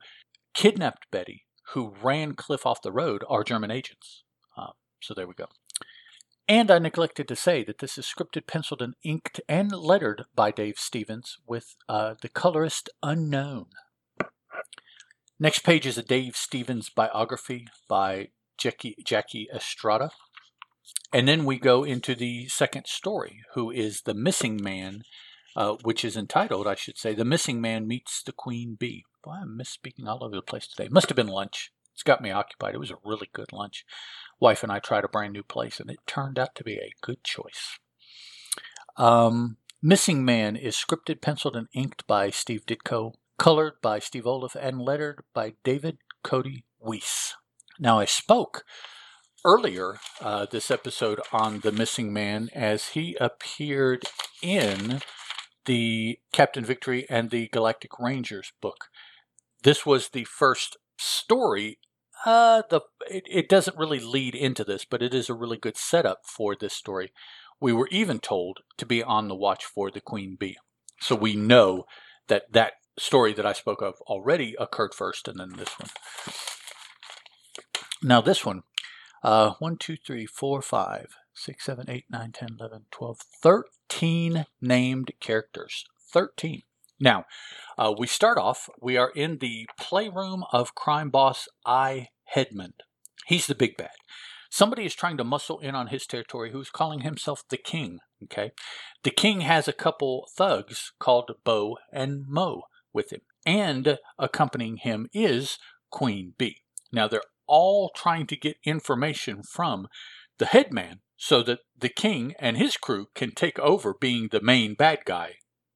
kidnapped 0.54 1.10
Betty, 1.10 1.44
who 1.72 1.94
ran 2.02 2.34
Cliff 2.34 2.64
off 2.64 2.80
the 2.82 2.92
road, 2.92 3.24
are 3.28 3.44
German 3.44 3.70
agents. 3.70 4.22
Uh, 4.56 4.72
so 5.00 5.12
there 5.12 5.26
we 5.26 5.34
go. 5.34 5.46
And 6.48 6.70
I 6.70 6.78
neglected 6.78 7.28
to 7.28 7.36
say 7.36 7.62
that 7.64 7.78
this 7.78 7.98
is 7.98 8.06
scripted, 8.06 8.46
penciled, 8.46 8.82
and 8.82 8.94
inked 9.04 9.40
and 9.48 9.70
lettered 9.70 10.24
by 10.34 10.50
Dave 10.50 10.78
Stevens 10.78 11.38
with 11.46 11.76
uh, 11.88 12.14
the 12.20 12.28
colorist 12.28 12.88
unknown. 13.02 13.66
Next 15.38 15.60
page 15.60 15.86
is 15.86 15.98
a 15.98 16.02
Dave 16.02 16.36
Stevens 16.36 16.88
biography 16.88 17.68
by 17.88 18.28
Jackie, 18.62 18.96
Jackie 19.04 19.48
Estrada. 19.52 20.10
And 21.12 21.26
then 21.26 21.44
we 21.44 21.58
go 21.58 21.82
into 21.82 22.14
the 22.14 22.46
second 22.46 22.86
story, 22.86 23.40
who 23.54 23.70
is 23.72 24.02
The 24.02 24.14
Missing 24.14 24.62
Man, 24.62 25.02
uh, 25.56 25.76
which 25.82 26.04
is 26.04 26.16
entitled, 26.16 26.68
I 26.68 26.76
should 26.76 26.96
say, 26.96 27.12
The 27.12 27.24
Missing 27.24 27.60
Man 27.60 27.88
Meets 27.88 28.22
the 28.22 28.32
Queen 28.32 28.76
Bee. 28.78 29.04
Boy, 29.24 29.32
I'm 29.42 29.58
misspeaking 29.58 30.06
all 30.06 30.22
over 30.22 30.36
the 30.36 30.42
place 30.42 30.68
today. 30.68 30.88
Must 30.88 31.08
have 31.08 31.16
been 31.16 31.26
lunch. 31.26 31.72
It's 31.92 32.04
got 32.04 32.22
me 32.22 32.30
occupied. 32.30 32.74
It 32.74 32.78
was 32.78 32.92
a 32.92 32.98
really 33.04 33.28
good 33.32 33.52
lunch. 33.52 33.84
Wife 34.38 34.62
and 34.62 34.70
I 34.70 34.78
tried 34.78 35.04
a 35.04 35.08
brand 35.08 35.32
new 35.32 35.42
place, 35.42 35.80
and 35.80 35.90
it 35.90 35.98
turned 36.06 36.38
out 36.38 36.54
to 36.54 36.64
be 36.64 36.74
a 36.74 36.94
good 37.00 37.24
choice. 37.24 37.78
Um, 38.96 39.56
Missing 39.82 40.24
Man 40.24 40.54
is 40.54 40.76
scripted, 40.76 41.20
penciled, 41.20 41.56
and 41.56 41.66
inked 41.74 42.06
by 42.06 42.30
Steve 42.30 42.64
Ditko, 42.64 43.14
colored 43.38 43.74
by 43.82 43.98
Steve 43.98 44.24
Oliff, 44.24 44.54
and 44.54 44.80
lettered 44.80 45.24
by 45.34 45.54
David 45.64 45.98
Cody 46.22 46.64
Weiss. 46.80 47.34
Now, 47.78 47.98
I 47.98 48.04
spoke 48.04 48.64
earlier 49.44 49.98
uh, 50.20 50.46
this 50.50 50.70
episode 50.70 51.20
on 51.32 51.60
the 51.60 51.72
missing 51.72 52.12
man 52.12 52.48
as 52.54 52.88
he 52.88 53.16
appeared 53.20 54.04
in 54.42 55.00
the 55.64 56.18
Captain 56.32 56.64
Victory 56.64 57.06
and 57.08 57.30
the 57.30 57.48
Galactic 57.48 57.98
Rangers 57.98 58.52
book. 58.60 58.86
This 59.62 59.86
was 59.86 60.08
the 60.08 60.24
first 60.24 60.76
story. 60.98 61.78
Uh, 62.24 62.62
the 62.70 62.82
it, 63.10 63.24
it 63.28 63.48
doesn't 63.48 63.76
really 63.76 64.00
lead 64.00 64.34
into 64.34 64.64
this, 64.64 64.84
but 64.84 65.02
it 65.02 65.14
is 65.14 65.28
a 65.28 65.34
really 65.34 65.56
good 65.56 65.76
setup 65.76 66.20
for 66.24 66.54
this 66.54 66.74
story. 66.74 67.12
We 67.60 67.72
were 67.72 67.88
even 67.90 68.18
told 68.18 68.60
to 68.78 68.86
be 68.86 69.02
on 69.02 69.28
the 69.28 69.36
watch 69.36 69.64
for 69.64 69.90
the 69.90 70.00
Queen 70.00 70.36
Bee, 70.38 70.58
so 71.00 71.14
we 71.14 71.34
know 71.34 71.84
that 72.28 72.52
that 72.52 72.74
story 72.98 73.32
that 73.34 73.46
I 73.46 73.52
spoke 73.52 73.82
of 73.82 73.94
already 74.02 74.54
occurred 74.58 74.94
first, 74.94 75.26
and 75.26 75.38
then 75.38 75.54
this 75.56 75.78
one. 75.78 75.90
Now 78.02 78.20
this 78.20 78.44
one 78.44 78.62
uh, 79.22 79.52
1, 79.58 79.76
2, 79.76 79.96
3, 80.04 80.26
4, 80.26 80.62
5, 80.62 81.06
6, 81.34 81.64
7, 81.64 81.84
8, 81.88 82.04
9, 82.10 82.32
10, 82.32 82.48
11, 82.58 82.86
12, 82.90 83.18
13 83.42 84.46
named 84.60 85.12
characters. 85.20 85.84
13. 86.12 86.62
Now, 87.00 87.24
uh, 87.78 87.94
we 87.96 88.06
start 88.06 88.38
off, 88.38 88.68
we 88.80 88.96
are 88.96 89.10
in 89.10 89.38
the 89.38 89.66
playroom 89.78 90.44
of 90.52 90.74
crime 90.74 91.10
boss 91.10 91.48
I. 91.64 92.08
Headman. 92.34 92.72
He's 93.26 93.46
the 93.46 93.54
big 93.54 93.76
bad. 93.76 93.90
Somebody 94.50 94.84
is 94.84 94.94
trying 94.94 95.16
to 95.18 95.24
muscle 95.24 95.58
in 95.58 95.74
on 95.74 95.88
his 95.88 96.06
territory 96.06 96.50
who's 96.50 96.70
calling 96.70 97.00
himself 97.00 97.42
the 97.48 97.56
king. 97.56 97.98
Okay. 98.24 98.52
The 99.02 99.10
king 99.10 99.42
has 99.42 99.68
a 99.68 99.72
couple 99.72 100.28
thugs 100.36 100.92
called 100.98 101.30
Bo 101.44 101.76
and 101.92 102.24
Mo 102.26 102.62
with 102.92 103.12
him. 103.12 103.20
And 103.44 103.98
accompanying 104.18 104.78
him 104.78 105.08
is 105.12 105.58
Queen 105.90 106.34
Bee. 106.38 106.58
Now, 106.92 107.08
they're 107.08 107.22
all 107.52 107.90
trying 107.94 108.26
to 108.26 108.34
get 108.34 108.56
information 108.64 109.42
from 109.42 109.86
the 110.38 110.46
headman 110.46 111.00
so 111.18 111.42
that 111.42 111.58
the 111.78 111.90
king 111.90 112.32
and 112.38 112.56
his 112.56 112.78
crew 112.78 113.08
can 113.14 113.30
take 113.30 113.58
over 113.58 113.94
being 114.00 114.28
the 114.32 114.40
main 114.40 114.74
bad 114.74 115.00
guy 115.04 115.34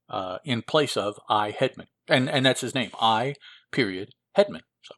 uh, 0.08 0.38
in 0.42 0.62
place 0.62 0.96
of 0.96 1.20
I 1.28 1.50
Headman. 1.50 1.88
And, 2.08 2.30
and 2.30 2.46
that's 2.46 2.62
his 2.62 2.74
name, 2.74 2.90
I 2.98 3.34
period 3.70 4.14
Headman. 4.36 4.62
So, 4.80 4.94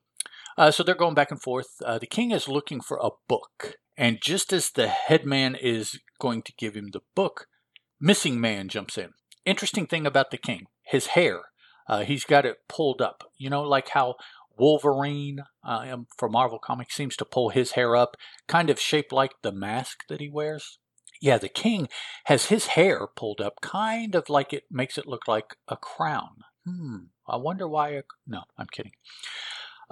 uh, 0.57 0.71
so 0.71 0.85
they're 0.85 0.95
going 0.95 1.17
back 1.17 1.33
and 1.33 1.43
forth. 1.43 1.67
Uh, 1.85 1.99
the 1.99 2.07
king 2.07 2.31
is 2.31 2.47
looking 2.47 2.81
for 2.81 2.99
a 3.03 3.11
book. 3.27 3.75
And 3.97 4.19
just 4.23 4.53
as 4.53 4.71
the 4.71 4.87
headman 4.87 5.57
is 5.57 5.99
going 6.21 6.43
to 6.43 6.53
give 6.57 6.77
him 6.77 6.91
the 6.93 7.01
book, 7.17 7.47
Missing 8.01 8.41
Man 8.41 8.69
jumps 8.69 8.97
in. 8.97 9.11
Interesting 9.45 9.87
thing 9.87 10.07
about 10.07 10.31
the 10.31 10.39
king, 10.39 10.67
his 10.85 11.09
hair. 11.09 11.41
Uh, 11.89 12.05
he's 12.05 12.25
got 12.25 12.47
it 12.47 12.59
pulled 12.69 13.03
up. 13.03 13.25
You 13.37 13.51
know, 13.51 13.63
like 13.63 13.89
how 13.89 14.15
Wolverine 14.59 15.45
uh, 15.65 15.97
for 16.17 16.29
Marvel 16.29 16.59
Comics 16.59 16.95
seems 16.95 17.17
to 17.17 17.25
pull 17.25 17.51
his 17.51 17.73
hair 17.73 17.97
up, 17.97 18.17
kind 18.47 18.71
of 18.71 18.81
shaped 18.81 19.13
like 19.13 19.33
the 19.43 19.53
mask 19.53 20.05
that 20.09 20.21
he 20.21 20.29
wears. 20.29 20.79
Yeah, 21.21 21.39
the 21.39 21.49
king 21.49 21.89
has 22.25 22.47
his 22.47 22.69
hair 22.69 23.07
pulled 23.07 23.41
up, 23.41 23.61
kind 23.61 24.15
of 24.15 24.29
like 24.29 24.53
it 24.53 24.65
makes 24.71 24.99
it 24.99 25.07
look 25.07 25.27
like 25.27 25.57
a 25.67 25.77
crown. 25.77 26.45
Hmm, 26.65 26.97
I 27.27 27.37
wonder 27.37 27.67
why. 27.67 27.91
A, 27.91 28.03
no, 28.27 28.43
I'm 28.57 28.69
kidding. 28.71 28.93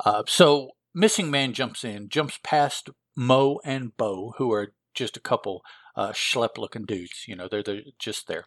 Uh, 0.04 0.23
so, 0.26 0.70
Missing 0.94 1.30
Man 1.30 1.52
jumps 1.52 1.85
in, 1.85 2.08
jumps 2.08 2.38
past 2.42 2.90
Mo 3.16 3.61
and 3.64 3.96
Bo, 3.96 4.35
who 4.38 4.52
are 4.52 4.75
just 4.94 5.16
a 5.16 5.20
couple 5.20 5.62
uh, 5.96 6.12
schlep 6.12 6.58
looking 6.58 6.85
dudes. 6.85 7.25
You 7.26 7.37
know, 7.37 7.49
they're, 7.49 7.62
they're 7.62 7.82
just 7.99 8.28
there. 8.28 8.44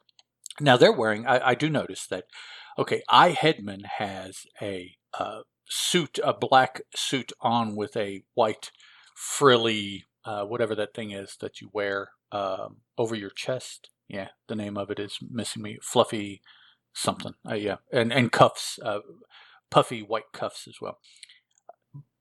Now, 0.62 0.78
they're 0.78 0.92
wearing, 0.92 1.26
I, 1.26 1.50
I 1.50 1.56
do 1.56 1.70
notice 1.70 2.06
that, 2.08 2.26
okay, 2.78 3.02
I. 3.10 3.32
Headman 3.32 3.84
has 3.98 4.44
a 4.62 4.96
uh, 5.18 5.42
suit, 5.70 6.20
a 6.24 6.34
black 6.34 6.82
suit 6.96 7.32
on 7.42 7.76
with 7.76 7.96
a 7.96 8.24
white 8.34 8.72
frilly, 9.16 10.06
uh, 10.26 10.44
whatever 10.44 10.76
that 10.76 10.94
thing 10.94 11.12
is 11.12 11.38
that 11.42 11.62
you 11.62 11.70
wear 11.74 12.10
um, 12.32 12.78
over 12.98 13.16
your 13.16 13.30
chest. 13.30 13.90
Yeah, 14.08 14.30
the 14.48 14.56
name 14.56 14.78
of 14.78 14.90
it 14.90 15.00
is 15.00 15.20
missing 15.30 15.62
me. 15.62 15.78
Fluffy 15.82 16.42
something. 16.94 17.34
Uh, 17.50 17.56
yeah, 17.56 17.78
and 17.92 18.12
and 18.12 18.32
cuffs, 18.32 18.80
uh, 18.84 19.00
puffy 19.70 20.02
white 20.02 20.32
cuffs 20.34 20.68
as 20.68 20.76
well. 20.82 21.00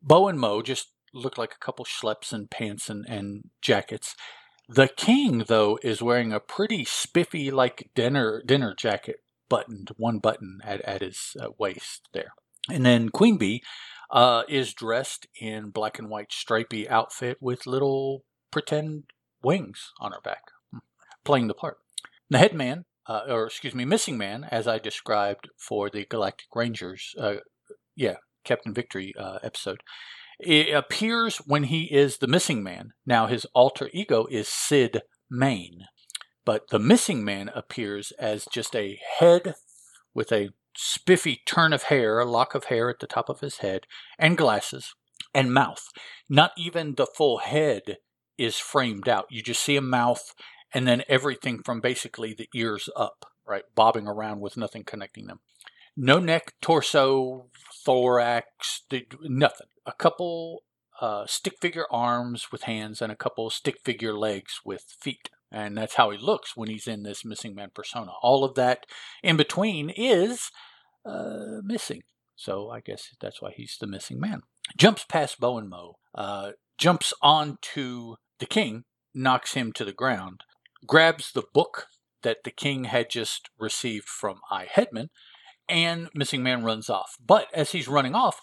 Bo 0.03 0.29
and 0.29 0.39
Mo 0.39 0.63
just 0.63 0.93
look 1.15 1.39
like 1.39 1.53
a 1.55 1.65
couple 1.65 1.85
schleps 1.85 2.33
and 2.33 2.51
pants 2.51 2.89
and, 2.91 3.07
and 3.09 3.45
jackets. 3.63 4.15
The 4.69 4.89
king, 4.89 5.45
though, 5.47 5.79
is 5.83 6.03
wearing 6.03 6.33
a 6.33 6.41
pretty 6.41 6.85
spiffy 6.85 7.51
like 7.51 7.91
dinner 7.95 8.43
dinner 8.45 8.75
jacket, 8.75 9.23
buttoned 9.49 9.93
one 9.97 10.19
button 10.19 10.59
at, 10.63 10.83
at 10.83 11.01
his 11.01 11.37
uh, 11.41 11.49
waist 11.59 12.09
there. 12.13 12.33
And 12.71 12.85
then 12.85 13.09
Queen 13.09 13.39
Bee 13.39 13.63
uh, 14.11 14.43
is 14.49 14.75
dressed 14.75 15.27
in 15.41 15.71
black 15.71 15.99
and 15.99 16.09
white 16.09 16.33
stripy 16.33 16.89
outfit 16.89 17.39
with 17.41 17.67
little 17.67 18.25
pretend 18.51 19.05
wings 19.43 19.93
on 20.01 20.13
her 20.13 20.21
back, 20.21 20.45
hmm, 20.73 20.79
playing 21.25 21.49
the 21.49 21.55
part. 21.55 21.79
The 22.31 22.39
headman, 22.39 22.85
uh, 23.07 23.23
or 23.29 23.47
excuse 23.47 23.75
me, 23.75 23.85
missing 23.85 24.19
man, 24.19 24.47
as 24.51 24.67
I 24.67 24.79
described 24.79 25.49
for 25.57 25.89
the 25.89 26.05
Galactic 26.05 26.49
Rangers, 26.55 27.15
uh, 27.19 27.37
yeah, 27.97 28.17
Captain 28.45 28.75
Victory 28.75 29.15
uh, 29.19 29.39
episode, 29.43 29.83
it 30.39 30.73
appears 30.73 31.39
when 31.39 31.65
he 31.65 31.85
is 31.85 32.19
the 32.19 32.29
missing 32.29 32.63
man. 32.63 32.93
Now 33.05 33.27
his 33.27 33.47
alter 33.55 33.91
ego 33.93 34.27
is 34.31 34.49
Sid 34.49 35.03
Main, 35.31 35.87
but 36.45 36.69
the 36.71 36.79
missing 36.79 37.25
man 37.25 37.51
appears 37.55 38.13
as 38.19 38.47
just 38.53 38.77
a 38.77 39.01
head 39.19 39.55
with 40.15 40.33
a 40.33 40.51
spiffy 40.77 41.43
turn 41.47 41.73
of 41.73 41.85
hair, 41.85 42.19
a 42.19 42.25
lock 42.25 42.55
of 42.55 42.65
hair 42.65 42.89
at 42.91 43.01
the 43.01 43.07
top 43.07 43.29
of 43.29 43.41
his 43.41 43.59
head, 43.59 43.87
and 44.19 44.39
glasses, 44.39 44.95
and 45.35 45.53
mouth. 45.53 45.89
Not 46.29 46.53
even 46.57 46.95
the 46.95 47.07
full 47.07 47.39
head 47.39 47.99
is 48.37 48.59
framed 48.59 49.09
out. 49.09 49.27
You 49.31 49.43
just 49.43 49.63
see 49.63 49.77
a 49.77 49.83
mouth 49.83 50.35
and 50.73 50.87
then 50.87 51.03
everything 51.09 51.63
from 51.63 51.81
basically 51.81 52.35
the 52.35 52.49
ears 52.55 52.89
up, 52.97 53.27
right, 53.47 53.65
bobbing 53.75 54.07
around 54.07 54.41
with 54.41 54.57
nothing 54.57 54.85
connecting 54.85 55.27
them. 55.27 55.41
No 55.97 56.19
neck, 56.19 56.55
torso, 56.61 57.47
thorax, 57.85 58.83
nothing. 59.23 59.67
A 59.87 59.93
couple 59.93 60.63
uh, 61.01 61.27
stick 61.27 61.55
figure 61.61 61.87
arms 61.91 62.53
with 62.53 62.63
hands 62.63 63.03
and 63.03 63.11
a 63.11 63.17
couple 63.17 63.51
stick 63.51 63.81
figure 63.85 64.17
legs 64.17 64.61
with 64.65 64.95
feet. 65.01 65.31
And 65.51 65.77
that's 65.77 65.95
how 65.95 66.11
he 66.11 66.19
looks 66.19 66.57
when 66.57 66.69
he's 66.69 66.87
in 66.87 67.03
this 67.03 67.25
missing 67.25 67.55
man 67.55 67.71
persona. 67.75 68.13
All 68.23 68.45
of 68.45 68.55
that 68.57 68.85
in 69.23 69.37
between 69.37 69.91
is 69.91 70.51
uh, 71.07 71.61
missing. 71.63 72.03
So 72.37 72.71
I 72.71 72.81
guess 72.81 73.09
that's 73.21 73.43
why 73.43 73.53
he's 73.57 73.77
the 73.81 73.87
missing 73.87 74.21
man. 74.21 74.43
Jumps 74.77 75.05
past 75.05 75.41
Bo 75.41 75.59
and 75.59 75.69
Mo, 75.69 75.97
uh, 76.15 76.53
jumps 76.77 77.13
onto 77.23 78.17
the 78.39 78.47
king, 78.47 78.85
knocks 79.15 79.55
him 79.55 79.73
to 79.73 79.85
the 79.85 79.93
ground, 79.93 80.43
grabs 80.87 81.33
the 81.33 81.45
book 81.53 81.87
that 82.23 82.39
the 82.45 82.51
king 82.51 82.85
had 82.85 83.11
just 83.11 83.49
received 83.59 84.09
from 84.09 84.41
I. 84.51 84.67
Headman, 84.67 85.09
and 85.69 86.09
Missing 86.15 86.43
Man 86.43 86.65
runs 86.65 86.89
off. 86.89 87.13
But 87.25 87.49
as 87.55 87.73
he's 87.73 87.89
running 87.89 88.15
off, 88.15 88.41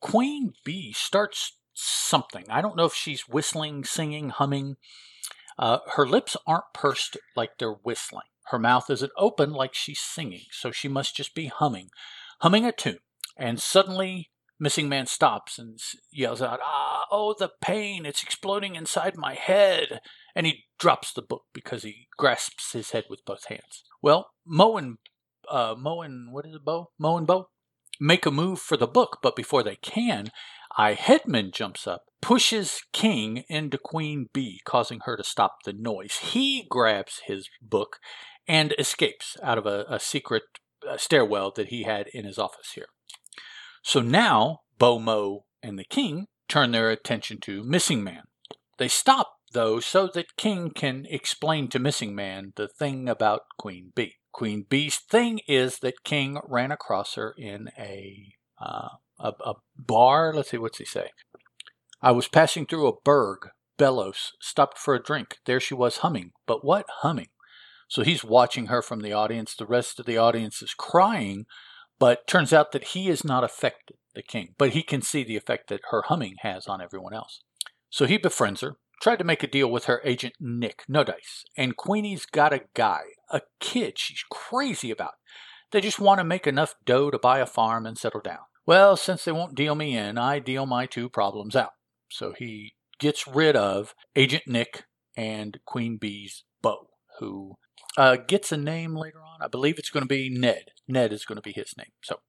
Queen 0.00 0.52
Bee 0.64 0.92
starts 0.92 1.58
something. 1.74 2.44
I 2.48 2.60
don't 2.60 2.76
know 2.76 2.84
if 2.84 2.94
she's 2.94 3.28
whistling, 3.28 3.84
singing, 3.84 4.30
humming. 4.30 4.76
Uh, 5.58 5.78
her 5.94 6.06
lips 6.06 6.36
aren't 6.46 6.72
pursed 6.74 7.16
like 7.34 7.58
they're 7.58 7.72
whistling. 7.72 8.26
Her 8.50 8.58
mouth 8.58 8.90
isn't 8.90 9.12
open 9.16 9.52
like 9.52 9.74
she's 9.74 10.00
singing, 10.00 10.44
so 10.52 10.70
she 10.70 10.88
must 10.88 11.16
just 11.16 11.34
be 11.34 11.46
humming, 11.46 11.88
humming 12.40 12.64
a 12.64 12.72
tune. 12.72 12.98
And 13.36 13.60
suddenly, 13.60 14.30
Missing 14.58 14.88
Man 14.88 15.06
stops 15.06 15.58
and 15.58 15.78
yells 16.10 16.40
out, 16.40 16.60
Ah, 16.62 17.04
oh, 17.10 17.34
the 17.38 17.50
pain! 17.60 18.06
It's 18.06 18.22
exploding 18.22 18.74
inside 18.74 19.16
my 19.16 19.34
head! 19.34 20.00
And 20.34 20.46
he 20.46 20.64
drops 20.78 21.12
the 21.12 21.22
book 21.22 21.42
because 21.52 21.82
he 21.82 22.08
grasps 22.16 22.72
his 22.72 22.90
head 22.90 23.04
with 23.10 23.24
both 23.26 23.46
hands. 23.46 23.82
Well, 24.00 24.30
Mo 24.46 24.76
and, 24.76 24.98
uh, 25.50 25.74
what 25.74 26.46
is 26.46 26.54
it, 26.54 26.64
Bo? 26.64 26.90
Mo 26.98 27.18
and 27.18 27.26
Bo? 27.26 27.48
Make 28.00 28.26
a 28.26 28.30
move 28.30 28.60
for 28.60 28.76
the 28.76 28.86
book, 28.86 29.18
but 29.22 29.36
before 29.36 29.62
they 29.62 29.76
can, 29.76 30.30
I 30.76 30.94
Hedman 30.94 31.52
jumps 31.52 31.86
up, 31.86 32.04
pushes 32.20 32.82
King 32.92 33.44
into 33.48 33.78
Queen 33.78 34.28
Bee, 34.32 34.60
causing 34.64 35.00
her 35.04 35.16
to 35.16 35.24
stop 35.24 35.62
the 35.64 35.72
noise. 35.72 36.16
He 36.16 36.66
grabs 36.68 37.22
his 37.26 37.48
book 37.62 37.98
and 38.46 38.74
escapes 38.78 39.36
out 39.42 39.58
of 39.58 39.66
a, 39.66 39.86
a 39.88 39.98
secret 39.98 40.42
uh, 40.88 40.98
stairwell 40.98 41.50
that 41.56 41.68
he 41.68 41.84
had 41.84 42.08
in 42.08 42.24
his 42.24 42.38
office 42.38 42.72
here. 42.74 42.88
So 43.82 44.00
now 44.00 44.60
Bo 44.78 44.98
Mo 44.98 45.44
and 45.62 45.78
the 45.78 45.84
king 45.84 46.26
turn 46.48 46.72
their 46.72 46.90
attention 46.90 47.38
to 47.40 47.64
Missing 47.64 48.04
Man. 48.04 48.24
They 48.78 48.88
stop, 48.88 49.38
though, 49.52 49.80
so 49.80 50.08
that 50.08 50.36
King 50.36 50.70
can 50.70 51.06
explain 51.08 51.68
to 51.68 51.78
Missing 51.78 52.14
Man 52.14 52.52
the 52.56 52.68
thing 52.68 53.08
about 53.08 53.42
Queen 53.58 53.92
Bee. 53.94 54.16
Queen 54.36 54.66
Bee's 54.68 54.98
thing 54.98 55.40
is 55.48 55.78
that 55.78 56.04
King 56.04 56.38
ran 56.46 56.70
across 56.70 57.14
her 57.14 57.34
in 57.38 57.70
a, 57.78 58.34
uh, 58.60 58.88
a, 59.18 59.28
a 59.28 59.54
bar. 59.78 60.34
Let's 60.34 60.50
see, 60.50 60.58
what's 60.58 60.76
he 60.76 60.84
say? 60.84 61.08
I 62.02 62.10
was 62.10 62.28
passing 62.28 62.66
through 62.66 62.86
a 62.86 63.00
burg. 63.02 63.48
bellows 63.78 64.32
stopped 64.38 64.76
for 64.76 64.94
a 64.94 65.02
drink. 65.02 65.38
There 65.46 65.58
she 65.58 65.72
was 65.72 65.98
humming. 65.98 66.32
But 66.46 66.62
what 66.62 66.84
humming? 67.00 67.28
So 67.88 68.02
he's 68.02 68.24
watching 68.24 68.66
her 68.66 68.82
from 68.82 69.00
the 69.00 69.14
audience. 69.14 69.54
The 69.54 69.64
rest 69.64 69.98
of 69.98 70.04
the 70.04 70.18
audience 70.18 70.60
is 70.60 70.74
crying, 70.74 71.46
but 71.98 72.26
turns 72.26 72.52
out 72.52 72.72
that 72.72 72.88
he 72.88 73.08
is 73.08 73.24
not 73.24 73.42
affected, 73.42 73.96
the 74.14 74.22
king, 74.22 74.54
but 74.58 74.70
he 74.70 74.82
can 74.82 75.00
see 75.00 75.24
the 75.24 75.36
effect 75.38 75.70
that 75.70 75.80
her 75.90 76.02
humming 76.08 76.34
has 76.40 76.66
on 76.66 76.82
everyone 76.82 77.14
else. 77.14 77.40
So 77.88 78.04
he 78.04 78.18
befriends 78.18 78.60
her, 78.60 78.76
tried 79.00 79.18
to 79.18 79.24
make 79.24 79.42
a 79.42 79.48
deal 79.48 79.70
with 79.70 79.84
her 79.84 80.00
agent 80.04 80.34
Nick, 80.40 80.84
no 80.88 81.04
dice, 81.04 81.44
and 81.56 81.76
Queenie's 81.76 82.26
got 82.26 82.52
a 82.52 82.62
guy, 82.74 83.02
a 83.30 83.42
kid 83.60 83.98
she's 83.98 84.24
crazy 84.30 84.90
about. 84.90 85.14
They 85.72 85.80
just 85.80 85.98
want 85.98 86.18
to 86.18 86.24
make 86.24 86.46
enough 86.46 86.74
dough 86.84 87.10
to 87.10 87.18
buy 87.18 87.38
a 87.38 87.46
farm 87.46 87.86
and 87.86 87.98
settle 87.98 88.20
down. 88.20 88.40
Well, 88.66 88.96
since 88.96 89.24
they 89.24 89.32
won't 89.32 89.54
deal 89.54 89.74
me 89.74 89.96
in, 89.96 90.18
I 90.18 90.38
deal 90.38 90.66
my 90.66 90.86
two 90.86 91.08
problems 91.08 91.54
out. 91.54 91.72
So 92.10 92.32
he 92.36 92.74
gets 92.98 93.26
rid 93.26 93.56
of 93.56 93.94
Agent 94.14 94.44
Nick 94.46 94.84
and 95.16 95.58
Queen 95.64 95.98
Bee's 95.98 96.44
beau, 96.62 96.88
who 97.18 97.56
uh, 97.96 98.16
gets 98.16 98.52
a 98.52 98.56
name 98.56 98.94
later 98.96 99.18
on. 99.18 99.42
I 99.42 99.48
believe 99.48 99.78
it's 99.78 99.90
going 99.90 100.02
to 100.02 100.08
be 100.08 100.30
Ned. 100.30 100.70
Ned 100.88 101.12
is 101.12 101.24
going 101.24 101.36
to 101.36 101.42
be 101.42 101.52
his 101.52 101.74
name. 101.76 101.92
So, 102.02 102.20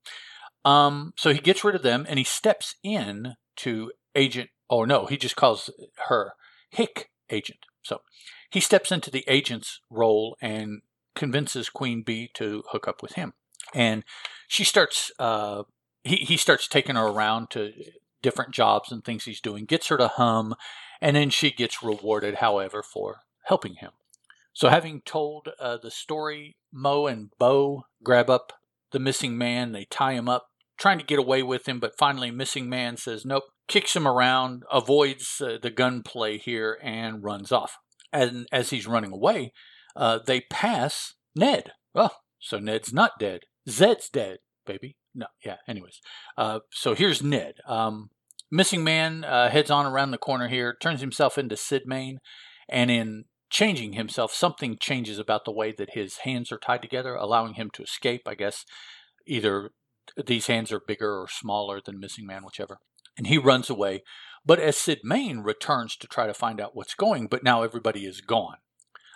um, 0.66 1.14
so 1.18 1.34
he 1.34 1.40
gets 1.40 1.64
rid 1.64 1.76
of 1.76 1.84
them 1.84 2.06
and 2.08 2.20
he 2.20 2.26
steps 2.26 2.76
in 2.84 3.36
to 3.58 3.92
Agent. 4.16 4.50
Oh 4.70 4.84
no, 4.84 5.06
he 5.06 5.18
just 5.18 5.36
calls 5.36 5.70
her 6.08 6.34
Hick 6.70 7.10
Agent. 7.30 7.60
So 7.82 8.02
he 8.50 8.60
steps 8.60 8.92
into 8.92 9.12
the 9.12 9.24
agent's 9.28 9.82
role 9.90 10.38
and 10.42 10.82
convinces 11.16 11.70
Queen 11.70 12.04
Bee 12.04 12.30
to 12.36 12.64
hook 12.72 12.88
up 12.88 13.02
with 13.02 13.14
him, 13.14 13.34
and 13.74 14.04
she 14.48 14.64
starts. 14.64 15.12
Uh, 15.20 15.64
he 16.04 16.18
he 16.18 16.38
starts 16.38 16.68
taking 16.68 16.96
her 16.96 17.08
around 17.08 17.50
to 17.52 17.74
different 18.22 18.54
jobs 18.54 18.92
and 18.92 19.04
things 19.04 19.26
he's 19.26 19.42
doing, 19.42 19.66
gets 19.66 19.88
her 19.88 19.98
to 19.98 20.08
hum, 20.08 20.56
and 21.02 21.16
then 21.16 21.30
she 21.30 21.52
gets 21.52 21.84
rewarded, 21.84 22.36
however, 22.36 22.84
for 22.84 23.22
helping 23.46 23.76
him. 23.76 23.92
So, 24.54 24.70
having 24.70 25.02
told 25.02 25.50
uh, 25.60 25.78
the 25.78 25.92
story, 25.92 26.58
Mo 26.72 27.08
and 27.08 27.30
Bo 27.38 27.86
grab 28.04 28.30
up 28.30 28.54
the 28.92 29.00
missing 29.00 29.38
man. 29.38 29.72
They 29.72 29.86
tie 29.86 30.14
him 30.14 30.28
up, 30.30 30.48
trying 30.78 31.00
to 31.00 31.06
get 31.06 31.20
away 31.20 31.44
with 31.44 31.68
him, 31.68 31.80
but 31.80 31.98
finally, 31.98 32.32
missing 32.32 32.70
man 32.70 32.98
says 32.98 33.26
nope, 33.26 33.44
kicks 33.68 33.96
him 33.96 34.08
around, 34.08 34.64
avoids 34.72 35.42
uh, 35.42 35.58
the 35.62 35.70
gunplay 35.70 36.38
here, 36.38 36.78
and 36.82 37.24
runs 37.24 37.52
off. 37.52 37.78
And 38.12 38.48
as 38.52 38.70
he's 38.70 38.88
running 38.88 39.12
away, 39.12 39.54
uh, 39.96 40.20
they 40.26 40.42
pass 40.42 41.16
Ned. 41.36 41.72
Oh, 41.94 42.12
so 42.40 42.60
Ned's 42.60 42.94
not 42.94 43.20
dead. 43.20 43.42
Zed's 43.70 44.10
dead, 44.10 44.40
baby. 44.66 44.96
No, 45.14 45.28
yeah. 45.44 45.58
Anyways, 45.68 46.00
uh, 46.38 46.60
so 46.72 46.94
here's 46.94 47.24
Ned. 47.24 47.56
Um, 47.68 48.10
missing 48.52 48.84
man 48.84 49.24
uh, 49.24 49.50
heads 49.50 49.72
on 49.72 49.86
around 49.86 50.12
the 50.12 50.18
corner 50.18 50.48
here, 50.48 50.76
turns 50.82 51.02
himself 51.02 51.38
into 51.38 51.58
Sid 51.58 51.84
Main, 51.86 52.20
and 52.70 52.90
in 52.90 53.26
changing 53.50 53.94
himself, 53.94 54.34
something 54.34 54.78
changes 54.80 55.20
about 55.20 55.46
the 55.46 55.52
way 55.52 55.74
that 55.78 55.94
his 55.94 56.18
hands 56.18 56.52
are 56.52 56.60
tied 56.60 56.82
together, 56.82 57.16
allowing 57.16 57.56
him 57.56 57.70
to 57.74 57.84
escape. 57.84 58.22
I 58.26 58.36
guess 58.36 58.64
either 59.26 59.72
these 60.26 60.48
hands 60.48 60.72
are 60.72 60.82
bigger 60.86 61.22
or 61.22 61.28
smaller 61.30 61.82
than 61.84 62.00
Missing 62.00 62.26
Man, 62.26 62.44
whichever. 62.44 62.80
And 63.18 63.28
he 63.28 63.38
runs 63.38 63.70
away. 63.70 64.04
But 64.46 64.60
as 64.60 64.78
Sid 64.78 65.00
Main 65.04 65.40
returns 65.40 65.96
to 65.98 66.08
try 66.08 66.28
to 66.28 66.34
find 66.34 66.62
out 66.62 66.76
what's 66.76 66.94
going, 66.94 67.28
but 67.28 67.44
now 67.44 67.64
everybody 67.64 68.06
is 68.06 68.22
gone. 68.22 68.58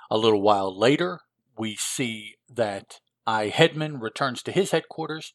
A 0.10 0.17
little 0.17 0.41
while 0.41 0.77
later, 0.77 1.22
we 1.58 1.75
see 1.75 2.36
that 2.50 3.00
I 3.26 3.47
Headman 3.47 4.02
returns 4.02 4.43
to 4.43 4.52
his 4.52 4.71
headquarters 4.71 5.32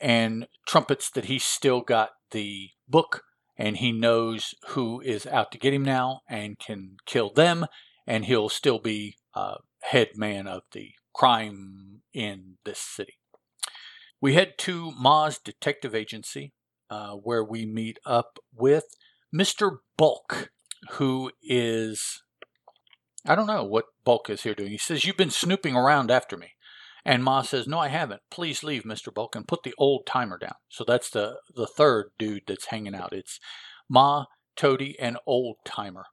and 0.00 0.46
trumpets 0.66 1.10
that 1.10 1.24
he's 1.24 1.44
still 1.44 1.80
got 1.80 2.10
the 2.30 2.70
book 2.88 3.22
and 3.56 3.78
he 3.78 3.92
knows 3.92 4.54
who 4.68 5.00
is 5.00 5.26
out 5.26 5.52
to 5.52 5.58
get 5.58 5.74
him 5.74 5.84
now 5.84 6.20
and 6.28 6.58
can 6.58 6.96
kill 7.06 7.32
them 7.32 7.66
and 8.06 8.24
he'll 8.24 8.48
still 8.48 8.78
be 8.78 9.16
uh, 9.34 9.56
head 9.82 10.08
man 10.16 10.46
of 10.46 10.62
the 10.72 10.90
crime 11.12 12.02
in 12.12 12.56
this 12.64 12.78
city. 12.78 13.18
We 14.20 14.34
head 14.34 14.54
to 14.58 14.92
Ma's 14.92 15.38
detective 15.38 15.94
agency, 15.94 16.52
uh, 16.92 17.12
where 17.12 17.42
we 17.42 17.64
meet 17.64 17.98
up 18.04 18.38
with 18.54 18.84
Mr. 19.34 19.78
Bulk, 19.96 20.50
who 20.90 21.30
is, 21.42 22.22
I 23.26 23.34
don't 23.34 23.46
know 23.46 23.64
what 23.64 23.86
Bulk 24.04 24.28
is 24.28 24.42
here 24.42 24.54
doing. 24.54 24.72
He 24.72 24.76
says, 24.76 25.02
You've 25.02 25.16
been 25.16 25.30
snooping 25.30 25.74
around 25.74 26.10
after 26.10 26.36
me. 26.36 26.50
And 27.02 27.24
Ma 27.24 27.40
says, 27.40 27.66
No, 27.66 27.78
I 27.78 27.88
haven't. 27.88 28.20
Please 28.30 28.62
leave, 28.62 28.82
Mr. 28.82 29.12
Bulk, 29.12 29.34
and 29.34 29.48
put 29.48 29.62
the 29.62 29.72
old 29.78 30.04
timer 30.04 30.36
down. 30.36 30.56
So 30.68 30.84
that's 30.86 31.08
the, 31.08 31.36
the 31.56 31.66
third 31.66 32.10
dude 32.18 32.42
that's 32.46 32.66
hanging 32.66 32.94
out. 32.94 33.14
It's 33.14 33.40
Ma, 33.88 34.26
Toady, 34.54 34.94
and 35.00 35.16
Old 35.26 35.56
Timer. 35.64 36.04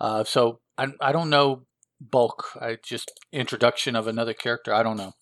Uh, 0.00 0.24
so 0.24 0.58
I, 0.76 0.88
I 1.00 1.12
don't 1.12 1.30
know 1.30 1.66
bulk. 2.00 2.50
I 2.60 2.78
just 2.82 3.12
introduction 3.32 3.94
of 3.94 4.08
another 4.08 4.34
character. 4.34 4.74
I 4.74 4.82
don't 4.82 4.96
know. 4.96 5.12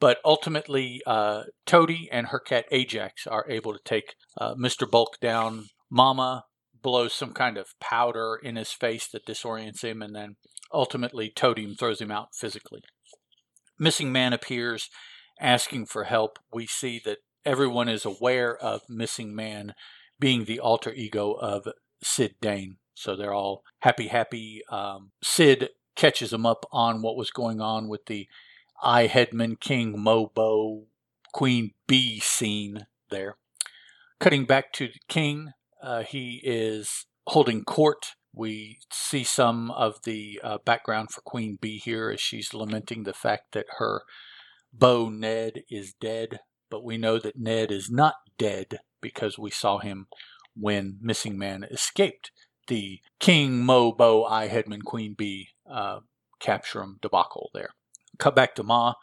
But 0.00 0.18
ultimately, 0.24 1.02
uh, 1.06 1.44
Toady 1.66 2.08
and 2.12 2.28
her 2.28 2.38
cat 2.38 2.66
Ajax 2.70 3.26
are 3.26 3.48
able 3.48 3.72
to 3.72 3.80
take 3.84 4.14
uh, 4.36 4.54
Mr. 4.54 4.88
Bulk 4.88 5.18
down. 5.20 5.66
Mama 5.90 6.44
blows 6.80 7.12
some 7.12 7.32
kind 7.32 7.58
of 7.58 7.74
powder 7.80 8.38
in 8.40 8.56
his 8.56 8.70
face 8.70 9.08
that 9.08 9.26
disorients 9.26 9.82
him, 9.82 10.00
and 10.00 10.14
then 10.14 10.36
ultimately 10.72 11.30
Toady 11.30 11.74
throws 11.74 12.00
him 12.00 12.10
out 12.10 12.28
physically. 12.34 12.82
Missing 13.78 14.12
Man 14.12 14.32
appears 14.32 14.88
asking 15.40 15.86
for 15.86 16.04
help. 16.04 16.38
We 16.52 16.66
see 16.66 17.00
that 17.04 17.18
everyone 17.44 17.88
is 17.88 18.04
aware 18.04 18.56
of 18.56 18.82
Missing 18.88 19.34
Man 19.34 19.74
being 20.20 20.44
the 20.44 20.60
alter 20.60 20.92
ego 20.92 21.32
of 21.32 21.68
Sid 22.02 22.34
Dane. 22.40 22.76
So 22.94 23.14
they're 23.14 23.34
all 23.34 23.62
happy, 23.80 24.08
happy. 24.08 24.62
Um, 24.70 25.12
Sid 25.22 25.70
catches 25.94 26.32
him 26.32 26.44
up 26.44 26.66
on 26.72 27.02
what 27.02 27.16
was 27.16 27.30
going 27.30 27.60
on 27.60 27.88
with 27.88 28.06
the 28.06 28.26
I 28.82 29.06
Headman 29.06 29.56
King 29.60 29.96
Mobo 29.98 30.84
Queen 31.32 31.72
Bee 31.86 32.20
scene 32.20 32.86
there. 33.10 33.36
Cutting 34.20 34.44
back 34.44 34.72
to 34.74 34.88
the 34.88 35.00
king, 35.08 35.52
uh, 35.82 36.02
he 36.02 36.40
is 36.44 37.06
holding 37.28 37.64
court. 37.64 38.14
We 38.32 38.78
see 38.92 39.24
some 39.24 39.70
of 39.72 40.02
the 40.04 40.40
uh, 40.42 40.58
background 40.64 41.10
for 41.10 41.20
Queen 41.22 41.58
Bee 41.60 41.78
here 41.78 42.10
as 42.10 42.20
she's 42.20 42.54
lamenting 42.54 43.02
the 43.02 43.12
fact 43.12 43.52
that 43.52 43.66
her 43.78 44.02
beau 44.72 45.08
Ned 45.08 45.62
is 45.70 45.94
dead, 45.94 46.40
but 46.70 46.84
we 46.84 46.98
know 46.98 47.18
that 47.18 47.38
Ned 47.38 47.72
is 47.72 47.90
not 47.90 48.14
dead 48.38 48.80
because 49.00 49.38
we 49.38 49.50
saw 49.50 49.78
him 49.78 50.06
when 50.54 50.98
Missing 51.00 51.38
Man 51.38 51.64
escaped 51.64 52.30
the 52.68 53.00
King 53.18 53.64
Mo 53.64 53.94
I 54.24 54.48
Headman 54.48 54.82
Queen 54.82 55.14
Bee 55.14 55.48
uh, 55.68 56.00
capture 56.38 56.82
him 56.82 56.98
debacle 57.00 57.50
there. 57.54 57.70
Cut 58.18 58.34
back 58.34 58.54
to 58.56 58.62
Ma. 58.62 58.94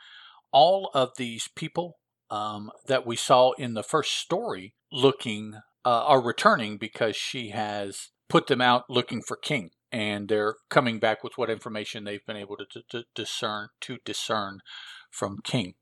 All 0.51 0.89
of 0.93 1.11
these 1.17 1.49
people 1.55 1.97
um, 2.29 2.71
that 2.87 3.05
we 3.05 3.15
saw 3.15 3.51
in 3.53 3.73
the 3.73 3.83
first 3.83 4.13
story 4.13 4.75
looking 4.91 5.55
uh, 5.85 6.03
are 6.05 6.21
returning 6.21 6.77
because 6.77 7.15
she 7.15 7.49
has 7.49 8.09
put 8.29 8.47
them 8.47 8.61
out 8.61 8.89
looking 8.89 9.21
for 9.21 9.37
King, 9.37 9.71
and 9.91 10.27
they're 10.27 10.55
coming 10.69 10.99
back 10.99 11.23
with 11.23 11.37
what 11.37 11.49
information 11.49 12.03
they've 12.03 12.25
been 12.25 12.37
able 12.37 12.57
to, 12.57 12.65
to, 12.71 12.81
to 12.89 13.03
discern 13.13 13.69
to 13.81 13.97
discern 14.03 14.61
from 15.11 15.39
King. 15.43 15.75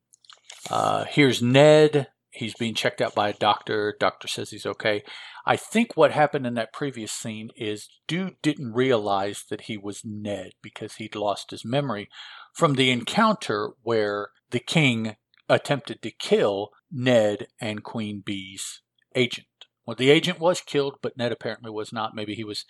Uh, 0.70 1.06
here's 1.06 1.42
Ned 1.42 2.08
he's 2.34 2.56
being 2.56 2.74
checked 2.74 3.02
out 3.02 3.16
by 3.16 3.30
a 3.30 3.34
doctor. 3.34 3.96
Doctor 4.00 4.28
says 4.28 4.50
he's 4.50 4.66
okay. 4.66 5.04
I 5.46 5.56
think 5.56 5.96
what 5.96 6.12
happened 6.12 6.48
in 6.48 6.56
that 6.56 6.74
previous 6.74 7.12
scene 7.12 7.50
is 7.56 7.88
dude 8.08 8.36
didn't 8.42 8.74
realize 8.74 9.46
that 9.50 9.62
he 9.62 9.78
was 9.78 10.04
Ned 10.04 10.54
because 10.62 10.96
he'd 10.96 11.16
lost 11.16 11.52
his 11.52 11.64
memory 11.64 12.10
from 12.54 12.76
the 12.76 12.92
encounter 12.92 13.72
where 13.82 14.30
the 14.52 14.60
king 14.60 15.16
attempted 15.50 16.02
to 16.02 16.12
kill 16.12 16.70
Ned 16.92 17.48
and 17.60 17.84
Queen 17.84 18.22
Bee's 18.26 18.82
agent. 19.16 19.48
Well, 19.86 19.96
the 19.96 20.12
agent 20.12 20.40
was 20.40 20.62
killed, 20.62 21.00
but 21.02 21.18
Ned 21.18 21.32
apparently 21.32 21.72
was 21.72 21.92
not. 21.92 22.16
Maybe 22.16 22.36
he 22.36 22.44
was 22.44 22.66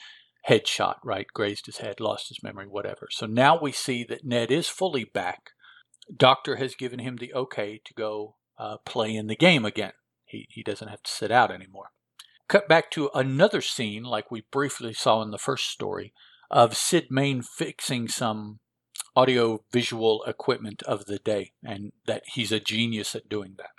headshot, 0.49 0.95
right? 1.03 1.27
Grazed 1.33 1.67
his 1.67 1.77
head, 1.77 1.99
lost 1.99 2.29
his 2.29 2.41
memory, 2.41 2.65
whatever. 2.65 3.07
So 3.11 3.25
now 3.25 3.59
we 3.59 3.71
see 3.71 4.03
that 4.05 4.25
Ned 4.25 4.49
is 4.51 4.67
fully 4.67 5.03
back. 5.03 5.51
Doctor 6.15 6.55
has 6.55 6.75
given 6.75 6.99
him 6.99 7.17
the 7.17 7.33
okay 7.33 7.81
to 7.85 7.93
go 7.93 8.35
uh, 8.57 8.77
play 8.85 9.15
in 9.15 9.27
the 9.27 9.35
game 9.35 9.65
again. 9.65 9.93
He, 10.25 10.47
he 10.49 10.63
doesn't 10.63 10.87
have 10.87 11.03
to 11.03 11.11
sit 11.11 11.31
out 11.31 11.51
anymore. 11.51 11.91
Cut 12.47 12.67
back 12.67 12.91
to 12.91 13.09
another 13.13 13.61
scene, 13.61 14.03
like 14.03 14.31
we 14.31 14.45
briefly 14.51 14.93
saw 14.93 15.21
in 15.21 15.31
the 15.31 15.37
first 15.37 15.69
story, 15.69 16.13
of 16.49 16.75
Sid 16.75 17.07
Main 17.09 17.41
fixing 17.41 18.07
some 18.07 18.59
audio 19.15 19.63
visual 19.71 20.23
equipment 20.25 20.81
of 20.83 21.05
the 21.05 21.19
day, 21.19 21.51
and 21.63 21.91
that 22.05 22.23
he's 22.33 22.51
a 22.51 22.59
genius 22.59 23.15
at 23.15 23.29
doing 23.29 23.55
that. 23.57 23.69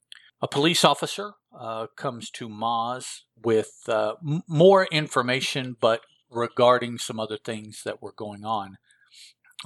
A 0.41 0.49
police 0.49 0.85
officer 0.85 1.33
uh, 1.59 1.87
comes 1.97 2.31
to 2.31 2.49
Maz 2.49 3.21
with 3.43 3.73
uh, 3.89 4.15
m- 4.27 4.43
more 4.49 4.87
information, 4.93 5.77
but 5.81 6.01
regarding 6.31 6.99
some 6.99 7.19
other 7.19 7.39
things 7.39 7.83
that 7.85 8.03
were 8.03 8.13
going 8.13 8.45
on. 8.45 8.77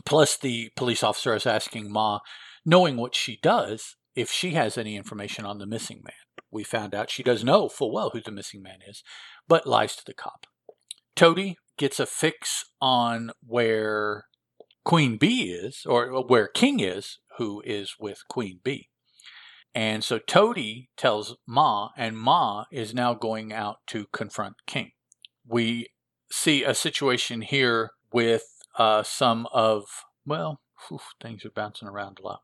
Plus, 0.05 0.37
the 0.37 0.71
police 0.77 1.03
officer 1.03 1.35
is 1.35 1.47
asking 1.47 1.91
Ma, 1.91 2.21
knowing 2.65 2.97
what 2.97 3.15
she 3.15 3.39
does, 3.43 3.97
if 4.15 4.31
she 4.31 4.53
has 4.53 4.79
any 4.79 4.97
information 4.97 5.45
on 5.45 5.59
the 5.59 5.67
missing 5.67 6.03
man. 6.05 6.15
We 6.51 6.65
found 6.65 6.95
out 6.95 7.11
she 7.11 7.23
does 7.23 7.45
know 7.45 7.69
full 7.69 7.93
well 7.93 8.11
who 8.11 8.21
the 8.21 8.33
missing 8.33 8.63
man 8.63 8.79
is, 8.87 9.03
but 9.49 9.67
lies 9.67 9.97
to 9.97 10.05
the 10.05 10.15
cop. 10.15 10.47
Toady 11.15 11.57
gets 11.77 12.01
a 12.01 12.07
fix 12.07 12.65
on 12.81 13.33
where 13.47 14.25
Queen 14.85 15.17
Bee 15.17 15.53
is, 15.53 15.85
or 15.87 16.23
where 16.27 16.49
King 16.49 16.81
is, 16.81 17.19
who 17.37 17.63
is 17.65 17.97
with 17.99 18.23
Queen 18.29 18.61
Bee. 18.63 18.89
And 19.75 20.03
so 20.03 20.19
Toady 20.19 20.89
tells 20.97 21.37
Ma, 21.47 21.91
and 21.97 22.17
Ma 22.17 22.65
is 22.73 22.95
now 22.95 23.15
going 23.15 23.53
out 23.53 23.77
to 23.89 24.07
confront 24.13 24.67
King. 24.67 24.93
We 25.47 25.89
see 26.31 26.65
a 26.65 26.75
situation 26.75 27.43
here 27.43 27.91
with 28.13 28.45
uh, 28.79 29.03
some 29.03 29.47
of, 29.53 29.85
well, 30.27 30.61
whew, 30.89 31.01
things 31.21 31.45
are 31.45 31.51
bouncing 31.51 31.89
around 31.89 32.19
a 32.19 32.27
lot. 32.27 32.41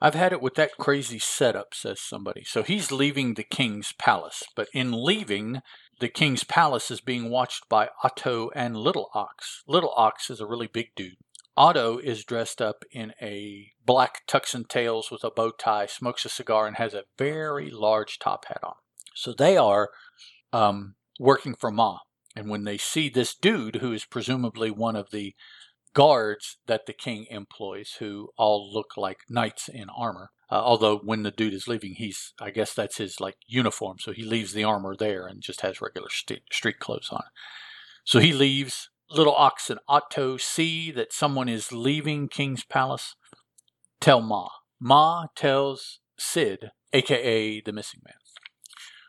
I've 0.00 0.14
had 0.14 0.32
it 0.32 0.42
with 0.42 0.54
that 0.56 0.76
crazy 0.78 1.20
setup, 1.20 1.74
says 1.74 2.00
somebody. 2.00 2.42
So 2.44 2.62
he's 2.62 2.90
leaving 2.90 3.34
the 3.34 3.44
king's 3.44 3.92
palace, 3.92 4.42
but 4.56 4.68
in 4.72 4.90
leaving, 4.92 5.62
the 6.00 6.08
king's 6.08 6.42
palace 6.42 6.90
is 6.90 7.00
being 7.00 7.30
watched 7.30 7.68
by 7.68 7.88
Otto 8.02 8.50
and 8.54 8.76
Little 8.76 9.10
Ox. 9.14 9.62
Little 9.68 9.92
Ox 9.96 10.28
is 10.28 10.40
a 10.40 10.46
really 10.46 10.66
big 10.66 10.88
dude. 10.96 11.18
Otto 11.56 11.98
is 11.98 12.24
dressed 12.24 12.62
up 12.62 12.84
in 12.92 13.12
a 13.20 13.72
black 13.84 14.26
tux 14.26 14.54
and 14.54 14.68
tails 14.68 15.10
with 15.10 15.22
a 15.22 15.30
bow 15.30 15.50
tie, 15.50 15.86
smokes 15.86 16.24
a 16.24 16.28
cigar, 16.28 16.66
and 16.66 16.76
has 16.76 16.94
a 16.94 17.04
very 17.18 17.70
large 17.70 18.18
top 18.18 18.46
hat 18.46 18.60
on. 18.62 18.74
So 19.14 19.32
they 19.32 19.56
are 19.56 19.90
um, 20.52 20.94
working 21.18 21.54
for 21.54 21.70
Ma. 21.70 21.98
And 22.34 22.48
when 22.48 22.64
they 22.64 22.78
see 22.78 23.10
this 23.10 23.34
dude, 23.34 23.76
who 23.76 23.92
is 23.92 24.06
presumably 24.06 24.70
one 24.70 24.96
of 24.96 25.10
the 25.10 25.34
guards 25.92 26.56
that 26.66 26.86
the 26.86 26.94
king 26.94 27.26
employs, 27.28 27.96
who 27.98 28.30
all 28.38 28.72
look 28.72 28.96
like 28.96 29.18
knights 29.28 29.68
in 29.68 29.90
armor, 29.90 30.30
uh, 30.50 30.54
although 30.54 30.98
when 30.98 31.22
the 31.22 31.30
dude 31.30 31.52
is 31.52 31.68
leaving, 31.68 31.94
he's, 31.96 32.32
I 32.40 32.50
guess 32.50 32.72
that's 32.72 32.96
his 32.96 33.20
like 33.20 33.36
uniform. 33.46 33.98
So 34.00 34.12
he 34.12 34.22
leaves 34.24 34.54
the 34.54 34.64
armor 34.64 34.96
there 34.96 35.26
and 35.26 35.42
just 35.42 35.60
has 35.60 35.82
regular 35.82 36.08
st- 36.10 36.42
street 36.50 36.78
clothes 36.78 37.10
on. 37.10 37.24
So 38.04 38.18
he 38.18 38.32
leaves. 38.32 38.88
Little 39.14 39.34
Ox 39.34 39.68
and 39.68 39.80
Otto 39.88 40.36
see 40.36 40.90
that 40.92 41.12
someone 41.12 41.48
is 41.48 41.72
leaving 41.72 42.28
King's 42.28 42.64
Palace. 42.64 43.14
Tell 44.00 44.20
Ma. 44.20 44.48
Ma 44.80 45.26
tells 45.36 46.00
Sid, 46.18 46.70
aka 46.92 47.60
the 47.60 47.72
missing 47.72 48.00
man. 48.04 48.14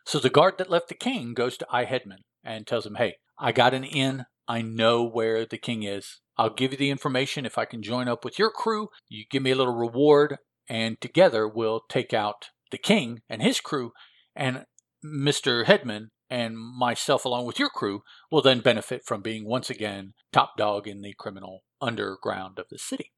So 0.06 0.20
the 0.20 0.30
guard 0.30 0.58
that 0.58 0.70
left 0.70 0.90
the 0.90 0.96
king 0.96 1.34
goes 1.34 1.58
to 1.58 1.68
I 1.72 1.86
Headman 1.86 2.24
and 2.44 2.68
tells 2.68 2.86
him, 2.86 2.96
Hey, 2.96 3.16
I 3.40 3.52
got 3.52 3.74
an 3.74 3.84
inn. 3.84 4.26
I 4.48 4.62
know 4.62 5.04
where 5.04 5.46
the 5.46 5.58
king 5.58 5.84
is. 5.84 6.20
I'll 6.38 6.54
give 6.54 6.72
you 6.72 6.78
the 6.78 6.90
information 6.90 7.46
if 7.46 7.58
I 7.58 7.66
can 7.66 7.82
join 7.82 8.08
up 8.08 8.26
with 8.26 8.38
your 8.38 8.52
crew. 8.52 8.90
You 9.08 9.24
give 9.30 9.42
me 9.42 9.52
a 9.52 9.56
little 9.56 9.76
reward, 9.76 10.38
and 10.68 11.00
together 11.00 11.48
we'll 11.48 11.82
take 11.88 12.14
out 12.14 12.50
the 12.72 12.78
king 12.78 13.22
and 13.30 13.42
his 13.42 13.62
crew. 13.62 13.92
And 14.36 14.66
Mr. 15.06 15.66
Headman 15.66 16.10
and 16.34 16.58
myself, 16.58 17.26
along 17.26 17.46
with 17.46 17.60
your 17.60 17.70
crew, 17.70 18.02
will 18.32 18.42
then 18.42 18.60
benefit 18.60 19.06
from 19.06 19.22
being 19.22 19.46
once 19.46 19.70
again 19.70 20.16
top 20.32 20.58
dog 20.58 20.88
in 20.88 21.04
the 21.04 21.14
criminal 21.14 21.62
underground 21.80 22.58
of 22.58 22.66
the 22.72 22.80
city. 22.80 23.12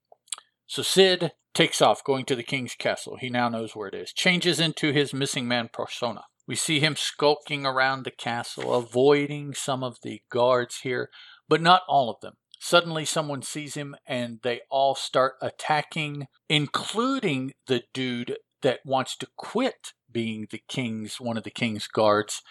So 0.67 0.81
Sid 0.81 1.31
takes 1.53 1.81
off, 1.81 2.03
going 2.03 2.25
to 2.25 2.35
the 2.35 2.43
king's 2.43 2.75
castle. 2.75 3.15
He 3.15 3.29
now 3.29 3.47
knows 3.47 3.73
where 3.73 3.87
it 3.87 3.93
is, 3.93 4.11
changes 4.11 4.59
into 4.59 4.91
his 4.91 5.13
missing 5.13 5.47
man 5.47 5.69
persona. 5.71 6.23
We 6.45 6.55
see 6.55 6.81
him 6.81 6.97
skulking 6.97 7.65
around 7.65 8.03
the 8.03 8.11
castle, 8.11 8.75
avoiding 8.75 9.53
some 9.53 9.81
of 9.81 9.99
the 10.03 10.21
guards 10.29 10.79
here, 10.83 11.09
but 11.47 11.61
not 11.61 11.83
all 11.87 12.09
of 12.09 12.19
them. 12.21 12.33
Suddenly, 12.59 13.05
someone 13.05 13.43
sees 13.43 13.75
him 13.75 13.95
and 14.05 14.39
they 14.43 14.59
all 14.69 14.93
start 14.93 15.35
attacking, 15.41 16.27
including 16.49 17.53
the 17.67 17.83
dude 17.93 18.35
that 18.61 18.81
wants 18.83 19.15
to 19.17 19.27
quit 19.37 19.93
being 20.11 20.47
the 20.51 20.61
king's 20.67 21.21
one 21.21 21.37
of 21.37 21.43
the 21.43 21.49
king's 21.49 21.87
guards 21.87 22.41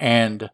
and 0.00 0.50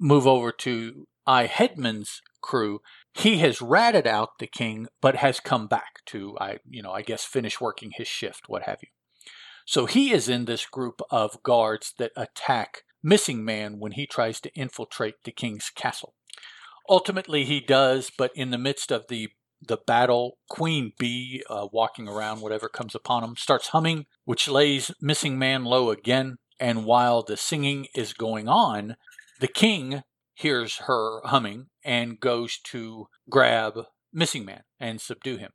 move 0.00 0.26
over 0.26 0.50
to 0.50 1.06
I 1.26 1.46
Headman's 1.46 2.22
crew. 2.40 2.80
He 3.14 3.38
has 3.38 3.62
ratted 3.62 4.06
out 4.06 4.38
the 4.38 4.46
king, 4.46 4.88
but 5.00 5.16
has 5.16 5.38
come 5.38 5.68
back 5.68 6.04
to 6.06 6.36
I 6.40 6.58
you 6.68 6.82
know 6.82 6.92
I 6.92 7.02
guess 7.02 7.24
finish 7.24 7.60
working 7.60 7.92
his 7.94 8.08
shift, 8.08 8.48
what 8.48 8.62
have 8.62 8.78
you. 8.82 8.88
So 9.66 9.86
he 9.86 10.12
is 10.12 10.28
in 10.28 10.46
this 10.46 10.66
group 10.66 11.00
of 11.10 11.42
guards 11.42 11.94
that 11.98 12.12
attack 12.16 12.82
Missing 13.02 13.44
Man 13.44 13.78
when 13.78 13.92
he 13.92 14.06
tries 14.06 14.40
to 14.40 14.54
infiltrate 14.54 15.22
the 15.24 15.32
king's 15.32 15.70
castle. 15.70 16.14
Ultimately, 16.88 17.44
he 17.44 17.60
does, 17.60 18.10
but 18.16 18.32
in 18.34 18.50
the 18.50 18.58
midst 18.58 18.90
of 18.90 19.06
the 19.08 19.28
the 19.64 19.76
battle, 19.76 20.38
Queen 20.48 20.92
Bee, 20.98 21.42
uh, 21.48 21.68
walking 21.72 22.08
around, 22.08 22.40
whatever 22.40 22.68
comes 22.68 22.96
upon 22.96 23.22
him, 23.22 23.36
starts 23.36 23.68
humming, 23.68 24.06
which 24.24 24.48
lays 24.48 24.90
Missing 25.00 25.38
Man 25.38 25.64
low 25.64 25.90
again. 25.90 26.38
And 26.62 26.84
while 26.84 27.24
the 27.24 27.36
singing 27.36 27.88
is 27.92 28.12
going 28.12 28.48
on, 28.48 28.94
the 29.40 29.48
king 29.48 30.04
hears 30.32 30.82
her 30.86 31.20
humming 31.24 31.66
and 31.84 32.20
goes 32.20 32.56
to 32.66 33.08
grab 33.28 33.86
Missing 34.12 34.44
Man 34.44 34.62
and 34.78 35.00
subdue 35.00 35.38
him. 35.38 35.50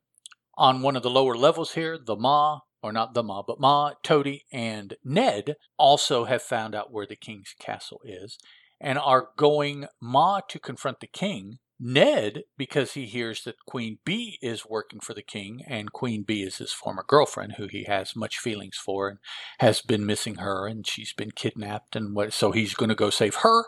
On 0.58 0.82
one 0.82 0.96
of 0.96 1.02
the 1.02 1.08
lower 1.08 1.34
levels 1.34 1.72
here, 1.72 1.96
the 1.96 2.14
Ma, 2.14 2.60
or 2.82 2.92
not 2.92 3.14
the 3.14 3.22
Ma, 3.22 3.40
but 3.40 3.58
Ma, 3.58 3.92
Toady, 4.02 4.44
and 4.52 4.98
Ned 5.02 5.56
also 5.78 6.26
have 6.26 6.42
found 6.42 6.74
out 6.74 6.92
where 6.92 7.06
the 7.06 7.16
king's 7.16 7.54
castle 7.58 8.02
is 8.04 8.36
and 8.78 8.98
are 8.98 9.30
going 9.38 9.86
Ma 10.02 10.40
to 10.50 10.58
confront 10.58 11.00
the 11.00 11.06
king. 11.06 11.56
Ned, 11.80 12.42
because 12.56 12.94
he 12.94 13.06
hears 13.06 13.44
that 13.44 13.64
Queen 13.66 13.98
Bee 14.04 14.38
is 14.42 14.66
working 14.66 15.00
for 15.00 15.14
the 15.14 15.22
king, 15.22 15.62
and 15.66 15.92
Queen 15.92 16.22
Bee 16.22 16.42
is 16.42 16.58
his 16.58 16.72
former 16.72 17.04
girlfriend, 17.06 17.54
who 17.56 17.68
he 17.68 17.84
has 17.84 18.16
much 18.16 18.38
feelings 18.38 18.76
for, 18.76 19.08
and 19.08 19.18
has 19.60 19.80
been 19.80 20.04
missing 20.04 20.36
her, 20.36 20.66
and 20.66 20.86
she's 20.86 21.12
been 21.12 21.30
kidnapped, 21.30 21.94
and 21.94 22.16
what? 22.16 22.32
So 22.32 22.50
he's 22.50 22.74
going 22.74 22.88
to 22.88 22.94
go 22.94 23.10
save 23.10 23.36
her. 23.36 23.64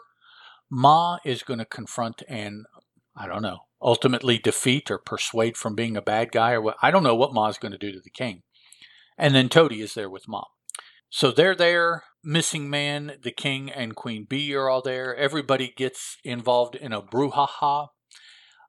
Ma 0.71 1.19
is 1.25 1.43
going 1.43 1.59
to 1.59 1.65
confront 1.65 2.23
and 2.29 2.65
I 3.17 3.27
don't 3.27 3.43
know, 3.43 3.67
ultimately 3.83 4.39
defeat 4.39 4.91
or 4.91 4.99
persuade 4.99 5.57
from 5.57 5.75
being 5.75 5.97
a 5.97 6.03
bad 6.03 6.33
guy, 6.33 6.53
or 6.53 6.61
what? 6.61 6.77
I 6.81 6.91
don't 6.91 7.03
know 7.03 7.17
what 7.17 7.35
Ma's 7.35 7.59
going 7.59 7.73
to 7.73 7.79
do 7.79 7.93
to 7.93 8.01
the 8.01 8.11
king. 8.11 8.43
And 9.19 9.35
then 9.35 9.49
Toady 9.49 9.83
is 9.83 9.95
there 9.95 10.09
with 10.09 10.29
Ma. 10.29 10.45
So 11.11 11.31
they're 11.31 11.57
there. 11.57 12.05
Missing 12.23 12.71
Man, 12.71 13.15
the 13.23 13.31
King, 13.31 13.71
and 13.71 13.97
Queen 13.97 14.25
Bee 14.25 14.55
are 14.55 14.69
all 14.69 14.83
there. 14.83 15.17
Everybody 15.17 15.73
gets 15.75 16.19
involved 16.23 16.75
in 16.75 16.93
a 16.93 17.03
brouhaha. 17.03 17.89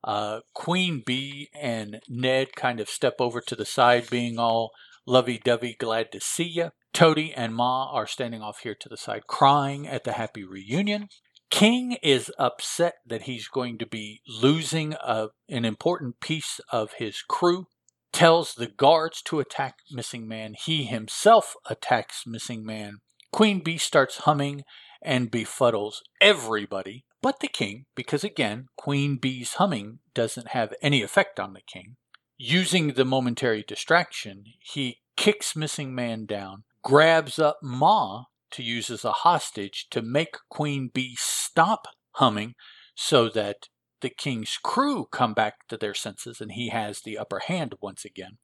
Uh, 0.04 0.40
Queen 0.54 1.04
Bee 1.06 1.50
and 1.54 2.02
Ned 2.10 2.56
kind 2.56 2.80
of 2.80 2.90
step 2.90 3.16
over 3.20 3.42
to 3.42 3.56
the 3.56 3.66
side, 3.66 4.10
being 4.10 4.40
all 4.40 4.72
lovey 5.06 5.40
dovey, 5.44 5.76
glad 5.78 6.12
to 6.12 6.20
see 6.20 6.48
you. 6.48 6.72
Toady 6.94 7.34
and 7.34 7.56
Ma 7.56 7.90
are 7.92 8.08
standing 8.08 8.42
off 8.42 8.60
here 8.60 8.76
to 8.76 8.90
the 8.90 8.98
side, 8.98 9.28
crying 9.28 9.88
at 9.88 10.04
the 10.04 10.14
happy 10.14 10.44
reunion. 10.44 11.08
King 11.50 11.98
is 12.02 12.32
upset 12.40 12.96
that 13.06 13.24
he's 13.24 13.48
going 13.48 13.78
to 13.78 13.86
be 13.86 14.22
losing 14.28 14.94
a, 14.94 15.28
an 15.50 15.66
important 15.66 16.20
piece 16.20 16.60
of 16.72 16.94
his 16.94 17.22
crew 17.22 17.68
tells 18.12 18.54
the 18.54 18.68
guards 18.68 19.22
to 19.24 19.40
attack 19.40 19.76
Missing 19.92 20.28
Man. 20.28 20.54
He 20.54 20.84
himself 20.84 21.56
attacks 21.70 22.24
Missing 22.26 22.66
Man. 22.66 22.98
Queen 23.32 23.62
Bee 23.64 23.78
starts 23.78 24.20
humming 24.20 24.64
and 25.02 25.32
befuddles 25.32 26.02
everybody 26.20 27.06
but 27.22 27.40
the 27.40 27.48
king, 27.48 27.86
because 27.96 28.24
again, 28.24 28.68
Queen 28.78 29.18
Bee's 29.18 29.54
humming 29.54 30.00
doesn't 30.14 30.50
have 30.50 30.74
any 30.82 31.02
effect 31.02 31.40
on 31.40 31.54
the 31.54 31.62
king. 31.62 31.96
Using 32.38 32.94
the 32.94 33.06
momentary 33.06 33.64
distraction, 33.68 34.46
he 34.60 35.02
kicks 35.16 35.56
Missing 35.56 35.94
Man 35.94 36.26
down, 36.26 36.64
grabs 36.84 37.38
up 37.38 37.60
Ma 37.62 38.24
to 38.52 38.64
use 38.64 38.90
as 38.90 39.06
a 39.06 39.12
hostage 39.12 39.88
to 39.92 40.02
make 40.02 40.36
Queen 40.50 40.90
Bee 40.94 41.16
stop 41.18 41.88
humming 42.14 42.56
so 42.96 43.30
that 43.30 43.68
the 44.02 44.10
king's 44.10 44.58
crew 44.62 45.06
come 45.12 45.34
back 45.34 45.68
to 45.68 45.78
their 45.78 45.94
senses 45.94 46.42
and 46.42 46.54
he 46.54 46.70
has 46.70 47.02
the 47.02 47.18
upper 47.18 47.40
hand 47.40 47.76
once 47.82 48.04
again. 48.04 48.38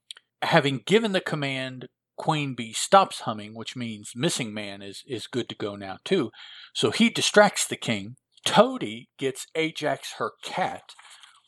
Having 0.43 0.83
given 0.85 1.11
the 1.11 1.21
command, 1.21 1.89
Queen 2.15 2.53
Bee 2.55 2.73
stops 2.73 3.21
humming, 3.21 3.55
which 3.55 3.75
means 3.75 4.13
Missing 4.15 4.53
Man 4.53 4.81
is, 4.81 5.03
is 5.07 5.27
good 5.27 5.49
to 5.49 5.55
go 5.55 5.75
now 5.75 5.97
too. 6.05 6.31
So 6.73 6.91
he 6.91 7.09
distracts 7.09 7.67
the 7.67 7.75
king. 7.75 8.15
Toady 8.47 9.10
gets 9.19 9.45
Ajax 9.55 10.13
her 10.19 10.31
cat, 10.41 10.93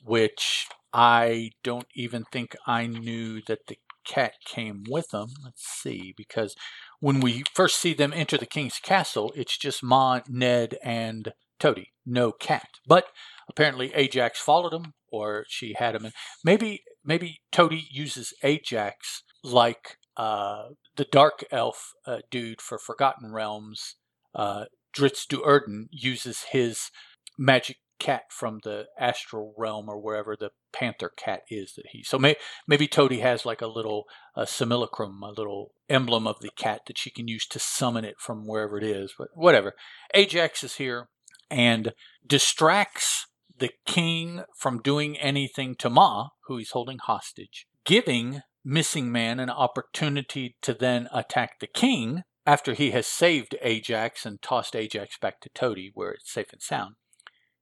which 0.03 0.67
I 0.93 1.51
don't 1.63 1.87
even 1.95 2.25
think 2.29 2.55
I 2.67 2.87
knew 2.87 3.41
that 3.47 3.67
the 3.67 3.77
cat 4.05 4.33
came 4.45 4.83
with 4.87 5.09
them. 5.09 5.29
Let's 5.43 5.63
see, 5.63 6.13
because 6.15 6.55
when 6.99 7.21
we 7.21 7.43
first 7.53 7.79
see 7.79 7.93
them 7.93 8.11
enter 8.13 8.37
the 8.37 8.45
king's 8.45 8.79
castle, 8.79 9.31
it's 9.33 9.57
just 9.57 9.81
Ma, 9.81 10.19
Ned, 10.27 10.77
and 10.83 11.31
Toady, 11.57 11.93
no 12.05 12.33
cat. 12.33 12.67
But 12.85 13.05
apparently 13.47 13.93
Ajax 13.95 14.39
followed 14.39 14.73
him, 14.73 14.93
or 15.07 15.45
she 15.47 15.75
had 15.79 15.95
him. 15.95 16.03
And 16.05 16.13
maybe 16.43 16.83
maybe 17.03 17.39
Toady 17.51 17.87
uses 17.89 18.33
Ajax 18.43 19.23
like 19.41 19.95
uh, 20.17 20.69
the 20.97 21.05
dark 21.05 21.45
elf 21.49 21.93
uh, 22.05 22.19
dude 22.29 22.61
for 22.61 22.77
Forgotten 22.77 23.31
Realms. 23.31 23.95
Uh, 24.35 24.65
Drizzt 24.99 25.29
Do'Urden 25.29 25.87
uses 25.91 26.45
his 26.51 26.91
magic 27.37 27.77
cat 27.99 28.23
from 28.29 28.59
the 28.63 28.85
astral 28.99 29.53
realm 29.57 29.89
or 29.89 29.99
wherever 29.99 30.35
the 30.35 30.51
panther 30.73 31.11
cat 31.15 31.41
is 31.49 31.73
that 31.75 31.87
he. 31.91 32.03
So 32.03 32.17
may, 32.17 32.35
maybe 32.67 32.87
Toady 32.87 33.19
has 33.19 33.45
like 33.45 33.61
a 33.61 33.67
little 33.67 34.05
a 34.35 34.45
simulacrum, 34.45 35.21
a 35.23 35.31
little 35.31 35.71
emblem 35.89 36.27
of 36.27 36.39
the 36.39 36.51
cat 36.57 36.81
that 36.87 36.97
she 36.97 37.09
can 37.09 37.27
use 37.27 37.45
to 37.47 37.59
summon 37.59 38.05
it 38.05 38.15
from 38.19 38.45
wherever 38.45 38.77
it 38.77 38.83
is. 38.83 39.13
But 39.17 39.29
whatever. 39.33 39.73
Ajax 40.13 40.63
is 40.63 40.75
here 40.75 41.09
and 41.49 41.93
distracts 42.25 43.27
the 43.57 43.71
king 43.85 44.43
from 44.57 44.81
doing 44.81 45.17
anything 45.17 45.75
to 45.75 45.89
Ma, 45.89 46.29
who 46.47 46.57
he's 46.57 46.71
holding 46.71 46.99
hostage, 46.99 47.67
giving 47.85 48.41
Missing 48.63 49.11
Man 49.11 49.39
an 49.39 49.49
opportunity 49.49 50.57
to 50.61 50.73
then 50.73 51.07
attack 51.13 51.59
the 51.59 51.67
king 51.67 52.23
after 52.49 52.73
he 52.73 52.89
has 52.89 53.05
saved 53.05 53.55
Ajax 53.61 54.25
and 54.25 54.41
tossed 54.41 54.75
Ajax 54.75 55.19
back 55.19 55.39
to 55.41 55.49
Toady 55.49 55.91
where 55.93 56.09
it's 56.09 56.33
safe 56.33 56.51
and 56.51 56.63
sound. 56.63 56.95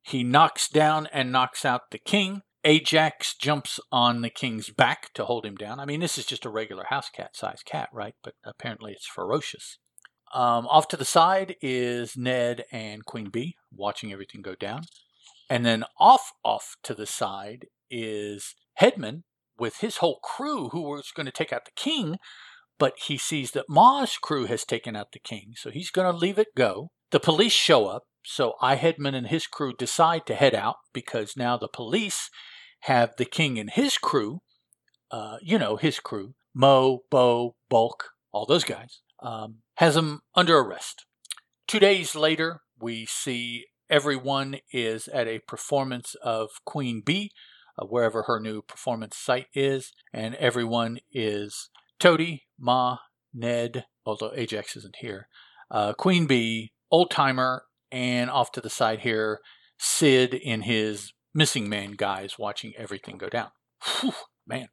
He 0.01 0.23
knocks 0.23 0.69
down 0.69 1.09
and 1.11 1.29
knocks 1.29 1.65
out 1.65 1.91
the 1.91 1.97
king. 1.97 2.43
Ajax 2.63 3.35
jumps 3.35 3.81
on 3.91 4.21
the 4.21 4.29
king's 4.29 4.69
back 4.69 5.13
to 5.15 5.25
hold 5.25 5.45
him 5.45 5.55
down. 5.55 5.81
I 5.81 5.85
mean, 5.85 5.99
this 5.99 6.17
is 6.17 6.25
just 6.25 6.45
a 6.45 6.49
regular 6.49 6.85
house 6.85 7.09
cat 7.09 7.35
sized 7.35 7.65
cat, 7.65 7.89
right? 7.91 8.15
But 8.23 8.35
apparently 8.45 8.93
it's 8.93 9.05
ferocious. 9.05 9.77
Um, 10.33 10.65
off 10.67 10.87
to 10.87 10.97
the 10.97 11.03
side 11.03 11.57
is 11.61 12.15
Ned 12.15 12.63
and 12.71 13.03
Queen 13.03 13.29
Bee 13.29 13.57
watching 13.69 14.13
everything 14.13 14.41
go 14.41 14.55
down. 14.55 14.83
And 15.49 15.65
then 15.65 15.83
off 15.99 16.31
off 16.45 16.77
to 16.83 16.95
the 16.95 17.05
side 17.05 17.65
is 17.91 18.55
Headman 18.75 19.25
with 19.59 19.79
his 19.79 19.97
whole 19.97 20.19
crew 20.23 20.69
who 20.69 20.83
was 20.83 21.11
going 21.13 21.25
to 21.25 21.31
take 21.33 21.51
out 21.51 21.65
the 21.65 21.71
king, 21.75 22.19
but 22.79 22.93
he 23.05 23.17
sees 23.17 23.51
that 23.51 23.69
Ma's 23.69 24.17
crew 24.17 24.45
has 24.45 24.65
taken 24.65 24.95
out 24.95 25.11
the 25.11 25.19
king, 25.19 25.53
so 25.55 25.71
he's 25.71 25.91
going 25.91 26.11
to 26.11 26.17
leave 26.17 26.37
it 26.37 26.55
go. 26.55 26.89
The 27.11 27.19
police 27.19 27.53
show 27.53 27.87
up, 27.87 28.03
so 28.25 28.53
I 28.61 28.75
Headman 28.75 29.15
and 29.15 29.27
his 29.27 29.47
crew 29.47 29.73
decide 29.77 30.25
to 30.27 30.35
head 30.35 30.53
out 30.53 30.75
because 30.93 31.37
now 31.37 31.57
the 31.57 31.69
police 31.69 32.29
have 32.81 33.15
the 33.17 33.25
king 33.25 33.57
and 33.57 33.69
his 33.69 33.97
crew, 33.97 34.39
uh, 35.11 35.37
you 35.41 35.57
know, 35.57 35.77
his 35.77 35.99
crew, 35.99 36.35
Mo, 36.53 36.99
Bo, 37.09 37.55
Bulk, 37.69 38.09
all 38.31 38.45
those 38.45 38.63
guys, 38.63 39.01
um, 39.21 39.59
has 39.75 39.95
them 39.95 40.21
under 40.35 40.57
arrest. 40.57 41.05
Two 41.67 41.79
days 41.79 42.15
later, 42.15 42.61
we 42.79 43.05
see 43.05 43.65
everyone 43.89 44.57
is 44.71 45.07
at 45.07 45.27
a 45.27 45.39
performance 45.39 46.15
of 46.21 46.49
Queen 46.65 47.01
Bee, 47.05 47.31
uh, 47.79 47.85
wherever 47.85 48.23
her 48.23 48.39
new 48.39 48.61
performance 48.61 49.17
site 49.17 49.47
is, 49.53 49.93
and 50.13 50.35
everyone 50.35 50.99
is 51.11 51.69
Toady, 51.99 52.47
Ma, 52.59 52.97
Ned, 53.33 53.85
although 54.05 54.31
Ajax 54.35 54.75
isn't 54.75 54.97
here, 54.97 55.27
uh, 55.71 55.93
Queen 55.93 56.27
Bee, 56.27 56.71
Old 56.91 57.11
Timer, 57.11 57.63
and 57.91 58.29
off 58.29 58.51
to 58.53 58.61
the 58.61 58.69
side 58.69 58.99
here, 58.99 59.39
Sid 59.77 60.33
in 60.33 60.61
his 60.61 61.13
missing 61.33 61.69
man 61.69 61.91
guys 61.91 62.39
watching 62.39 62.73
everything 62.77 63.17
go 63.17 63.29
down. 63.29 63.49
Whew, 64.01 64.13
man, 64.47 64.69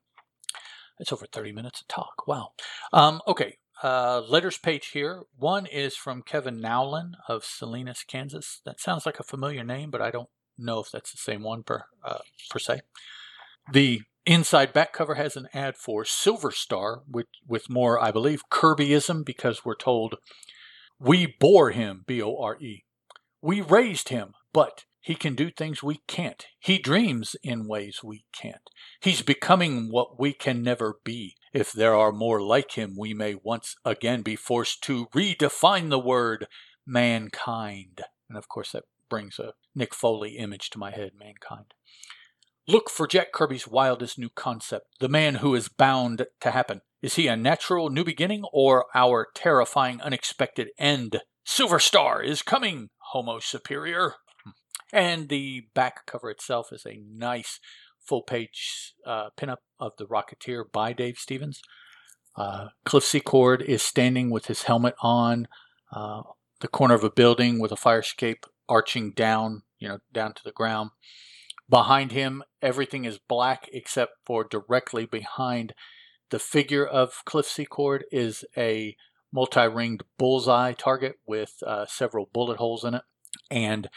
that's 0.99 1.13
over 1.13 1.27
30 1.27 1.53
minutes 1.53 1.81
of 1.81 1.89
talk. 1.89 2.27
Wow. 2.27 2.53
Um, 2.93 3.21
okay, 3.27 3.59
uh, 3.83 4.23
letters 4.29 4.57
page 4.57 4.89
here. 4.89 5.23
One 5.37 5.67
is 5.67 5.97
from 5.97 6.23
Kevin 6.23 6.61
Nowlan 6.61 7.17
of 7.29 7.45
Salinas, 7.45 8.05
Kansas. 8.07 8.61
That 8.65 8.81
sounds 8.81 9.05
like 9.05 9.21
a 9.21 9.25
familiar 9.25 9.65
name, 9.65 9.91
but 9.91 10.01
I 10.01 10.11
don't 10.11 10.29
know 10.57 10.81
if 10.81 10.91
that's 10.91 11.11
the 11.11 11.19
same 11.19 11.43
one 11.43 11.63
per 11.63 11.85
uh, 12.03 12.19
per 12.51 12.59
se. 12.59 12.81
The 13.73 14.03
inside 14.27 14.73
back 14.73 14.93
cover 14.93 15.15
has 15.15 15.37
an 15.37 15.49
ad 15.53 15.77
for 15.77 16.05
Silver 16.05 16.51
Star, 16.51 17.03
with 17.09 17.27
with 17.47 17.71
more, 17.71 18.03
I 18.03 18.11
believe, 18.11 18.49
Kirbyism 18.51 19.25
because 19.25 19.65
we're 19.65 19.75
told 19.75 20.17
we 20.99 21.27
bore 21.27 21.71
him, 21.71 22.05
B 22.07 22.23
O 22.23 22.37
R 22.37 22.57
E. 22.61 22.85
We 23.43 23.61
raised 23.61 24.09
him, 24.09 24.35
but 24.53 24.85
he 25.01 25.15
can 25.15 25.35
do 25.35 25.51
things 25.51 25.83
we 25.83 26.01
can't. 26.07 26.47
He 26.59 26.79
dreams 26.79 27.37
in 27.43 27.69
ways 27.69 28.01
we 28.03 28.25
can't. 28.33 28.71
He's 29.01 29.21
becoming 29.21 29.91
what 29.91 30.19
we 30.19 30.33
can 30.33 30.63
never 30.63 30.99
be. 31.05 31.37
If 31.53 31.73
there 31.73 31.95
are 31.95 32.11
more 32.11 32.41
like 32.41 32.73
him, 32.73 32.97
we 32.99 33.13
may 33.13 33.35
once 33.35 33.77
again 33.85 34.23
be 34.23 34.35
forced 34.35 34.83
to 34.85 35.09
redefine 35.15 35.91
the 35.91 35.99
word 35.99 36.47
mankind. 36.87 38.01
And 38.31 38.39
of 38.39 38.49
course, 38.49 38.73
that 38.73 38.85
brings 39.11 39.39
a 39.39 39.53
Mick 39.79 39.93
Foley 39.93 40.39
image 40.39 40.71
to 40.71 40.79
my 40.79 40.91
head 40.91 41.13
mankind. 41.19 41.75
Look 42.67 42.89
for 42.89 43.07
Jack 43.07 43.33
Kirby's 43.33 43.69
wildest 43.69 44.19
new 44.19 44.31
concept, 44.31 44.87
the 44.99 45.09
man 45.09 45.37
who 45.37 45.55
is 45.55 45.69
bound 45.69 46.27
to 46.41 46.51
happen. 46.51 46.81
Is 47.03 47.17
he 47.17 47.27
a 47.27 47.37
natural 47.37 47.91
new 47.91 48.05
beginning 48.05 48.45
or 48.55 48.87
our 48.95 49.29
terrifying 49.35 50.01
unexpected 50.01 50.69
end? 50.79 51.21
Silver 51.45 51.79
Star 51.79 52.23
is 52.23 52.41
coming, 52.41 52.89
Homo 53.13 53.39
Superior. 53.39 54.15
And 54.95 55.29
the 55.29 55.67
back 55.75 56.07
cover 56.07 56.31
itself 56.31 56.69
is 56.73 56.87
a 56.87 57.03
nice 57.07 57.61
full 58.01 58.23
page 58.23 58.95
uh, 59.05 59.29
pinup 59.37 59.59
of 59.79 59.93
The 59.99 60.07
Rocketeer 60.07 60.65
by 60.73 60.95
Dave 60.95 61.19
Stevens. 61.19 61.61
Uh, 62.35 62.69
Cliff 62.87 63.05
Secord 63.05 63.61
is 63.61 63.83
standing 63.83 64.31
with 64.31 64.47
his 64.47 64.63
helmet 64.63 64.95
on 65.03 65.49
uh, 65.93 66.23
the 66.61 66.69
corner 66.69 66.95
of 66.95 67.05
a 67.05 67.11
building 67.11 67.61
with 67.61 67.73
a 67.73 67.77
fire 67.77 68.01
escape 68.01 68.47
arching 68.71 69.13
down, 69.13 69.65
you 69.79 69.87
know, 69.87 69.99
down 70.15 70.33
to 70.33 70.43
the 70.43 70.53
ground. 70.53 70.91
Behind 71.69 72.13
him, 72.13 72.43
everything 72.61 73.05
is 73.05 73.19
black 73.19 73.69
except 73.73 74.13
for 74.27 74.45
directly 74.45 75.07
behind 75.07 75.75
the 76.31 76.39
figure 76.39 76.87
of 76.87 77.23
Cliff 77.25 77.47
Secord 77.47 78.05
is 78.11 78.45
a 78.57 78.97
multi-ringed 79.33 80.05
bullseye 80.19 80.73
target 80.73 81.17
with 81.27 81.55
uh, 81.67 81.87
several 81.87 82.29
bullet 82.33 82.59
holes 82.59 82.85
in 82.85 82.95
it. 82.95 83.03
And 83.51 83.89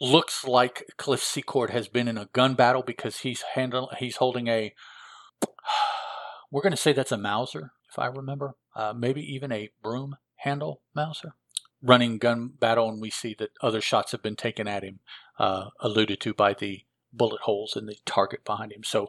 looks 0.00 0.44
like 0.44 0.84
Cliff 0.96 1.22
Secord 1.22 1.70
has 1.70 1.88
been 1.88 2.08
in 2.08 2.18
a 2.18 2.28
gun 2.32 2.54
battle 2.54 2.82
because 2.82 3.18
he's 3.18 3.42
handle 3.54 3.90
he's 3.98 4.16
holding 4.16 4.48
a. 4.48 4.74
We're 6.50 6.62
going 6.62 6.72
to 6.72 6.76
say 6.76 6.92
that's 6.92 7.12
a 7.12 7.18
Mauser, 7.18 7.72
if 7.90 7.98
I 7.98 8.06
remember, 8.06 8.54
uh, 8.76 8.92
maybe 8.92 9.20
even 9.22 9.50
a 9.50 9.70
broom 9.82 10.16
handle 10.36 10.82
Mauser. 10.94 11.34
Running 11.82 12.18
gun 12.18 12.52
battle, 12.58 12.88
and 12.88 13.00
we 13.00 13.10
see 13.10 13.34
that 13.38 13.50
other 13.60 13.80
shots 13.80 14.12
have 14.12 14.22
been 14.22 14.36
taken 14.36 14.68
at 14.68 14.84
him, 14.84 15.00
uh, 15.38 15.70
alluded 15.80 16.20
to 16.20 16.32
by 16.32 16.54
the 16.54 16.82
bullet 17.16 17.42
holes 17.42 17.76
in 17.76 17.86
the 17.86 17.96
target 18.04 18.44
behind 18.44 18.72
him. 18.72 18.84
So, 18.84 19.08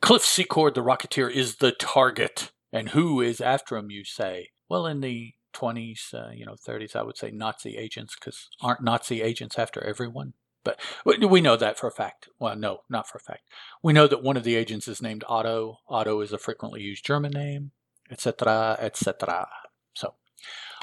Cliff 0.00 0.22
Secord, 0.22 0.74
the 0.74 0.82
Rocketeer, 0.82 1.30
is 1.30 1.56
the 1.56 1.72
target, 1.72 2.50
and 2.72 2.90
who 2.90 3.20
is 3.20 3.40
after 3.40 3.76
him? 3.76 3.90
You 3.90 4.04
say? 4.04 4.50
Well, 4.68 4.86
in 4.86 5.00
the 5.00 5.34
20s, 5.54 6.12
uh, 6.12 6.30
you 6.32 6.44
know, 6.44 6.54
30s, 6.54 6.96
I 6.96 7.02
would 7.02 7.16
say 7.16 7.30
Nazi 7.30 7.76
agents 7.76 8.14
because 8.14 8.48
aren't 8.60 8.82
Nazi 8.82 9.22
agents 9.22 9.58
after 9.58 9.82
everyone? 9.82 10.34
But 10.64 10.80
we 11.04 11.42
know 11.42 11.56
that 11.56 11.78
for 11.78 11.86
a 11.86 11.92
fact. 11.92 12.28
Well, 12.38 12.56
no, 12.56 12.80
not 12.88 13.06
for 13.06 13.18
a 13.18 13.20
fact. 13.20 13.42
We 13.82 13.92
know 13.92 14.06
that 14.06 14.22
one 14.22 14.38
of 14.38 14.44
the 14.44 14.56
agents 14.56 14.88
is 14.88 15.02
named 15.02 15.22
Otto. 15.28 15.80
Otto 15.88 16.20
is 16.22 16.32
a 16.32 16.38
frequently 16.38 16.80
used 16.80 17.04
German 17.04 17.32
name, 17.32 17.72
etc., 18.10 18.78
etc. 18.80 19.46
So, 19.92 20.14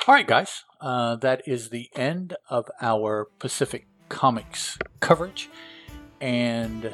all 0.08 0.14
right, 0.14 0.28
guys, 0.28 0.66
uh, 0.80 1.16
that 1.18 1.42
is 1.48 1.70
the 1.70 1.90
end 1.96 2.36
of 2.48 2.70
our 2.80 3.26
Pacific 3.40 3.88
Comics 4.08 4.78
coverage. 5.00 5.50
And 6.22 6.94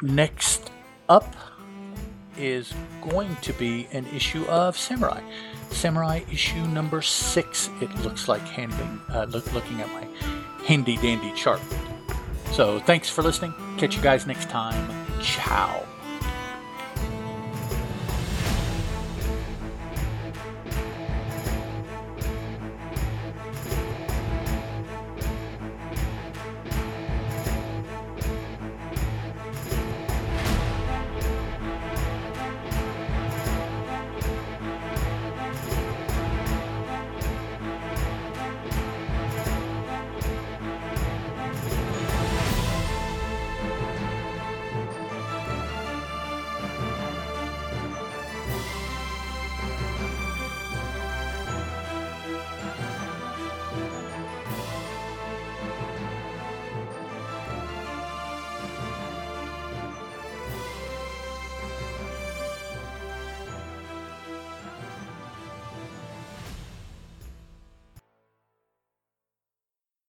next 0.00 0.70
up 1.08 1.34
is 2.38 2.72
going 3.10 3.34
to 3.42 3.52
be 3.54 3.86
an 3.92 4.06
issue 4.06 4.44
of 4.46 4.78
Samurai. 4.78 5.20
Samurai 5.70 6.22
issue 6.30 6.64
number 6.66 7.02
six, 7.02 7.68
it 7.80 7.94
looks 7.96 8.28
like 8.28 8.42
handling, 8.42 9.00
uh, 9.12 9.24
look, 9.24 9.52
looking 9.52 9.80
at 9.80 9.88
my 9.92 10.06
handy 10.64 10.96
dandy 10.96 11.32
chart. 11.32 11.60
So 12.52 12.78
thanks 12.80 13.08
for 13.08 13.22
listening. 13.22 13.52
Catch 13.78 13.96
you 13.96 14.02
guys 14.02 14.26
next 14.26 14.48
time. 14.48 14.88
Ciao. 15.20 15.84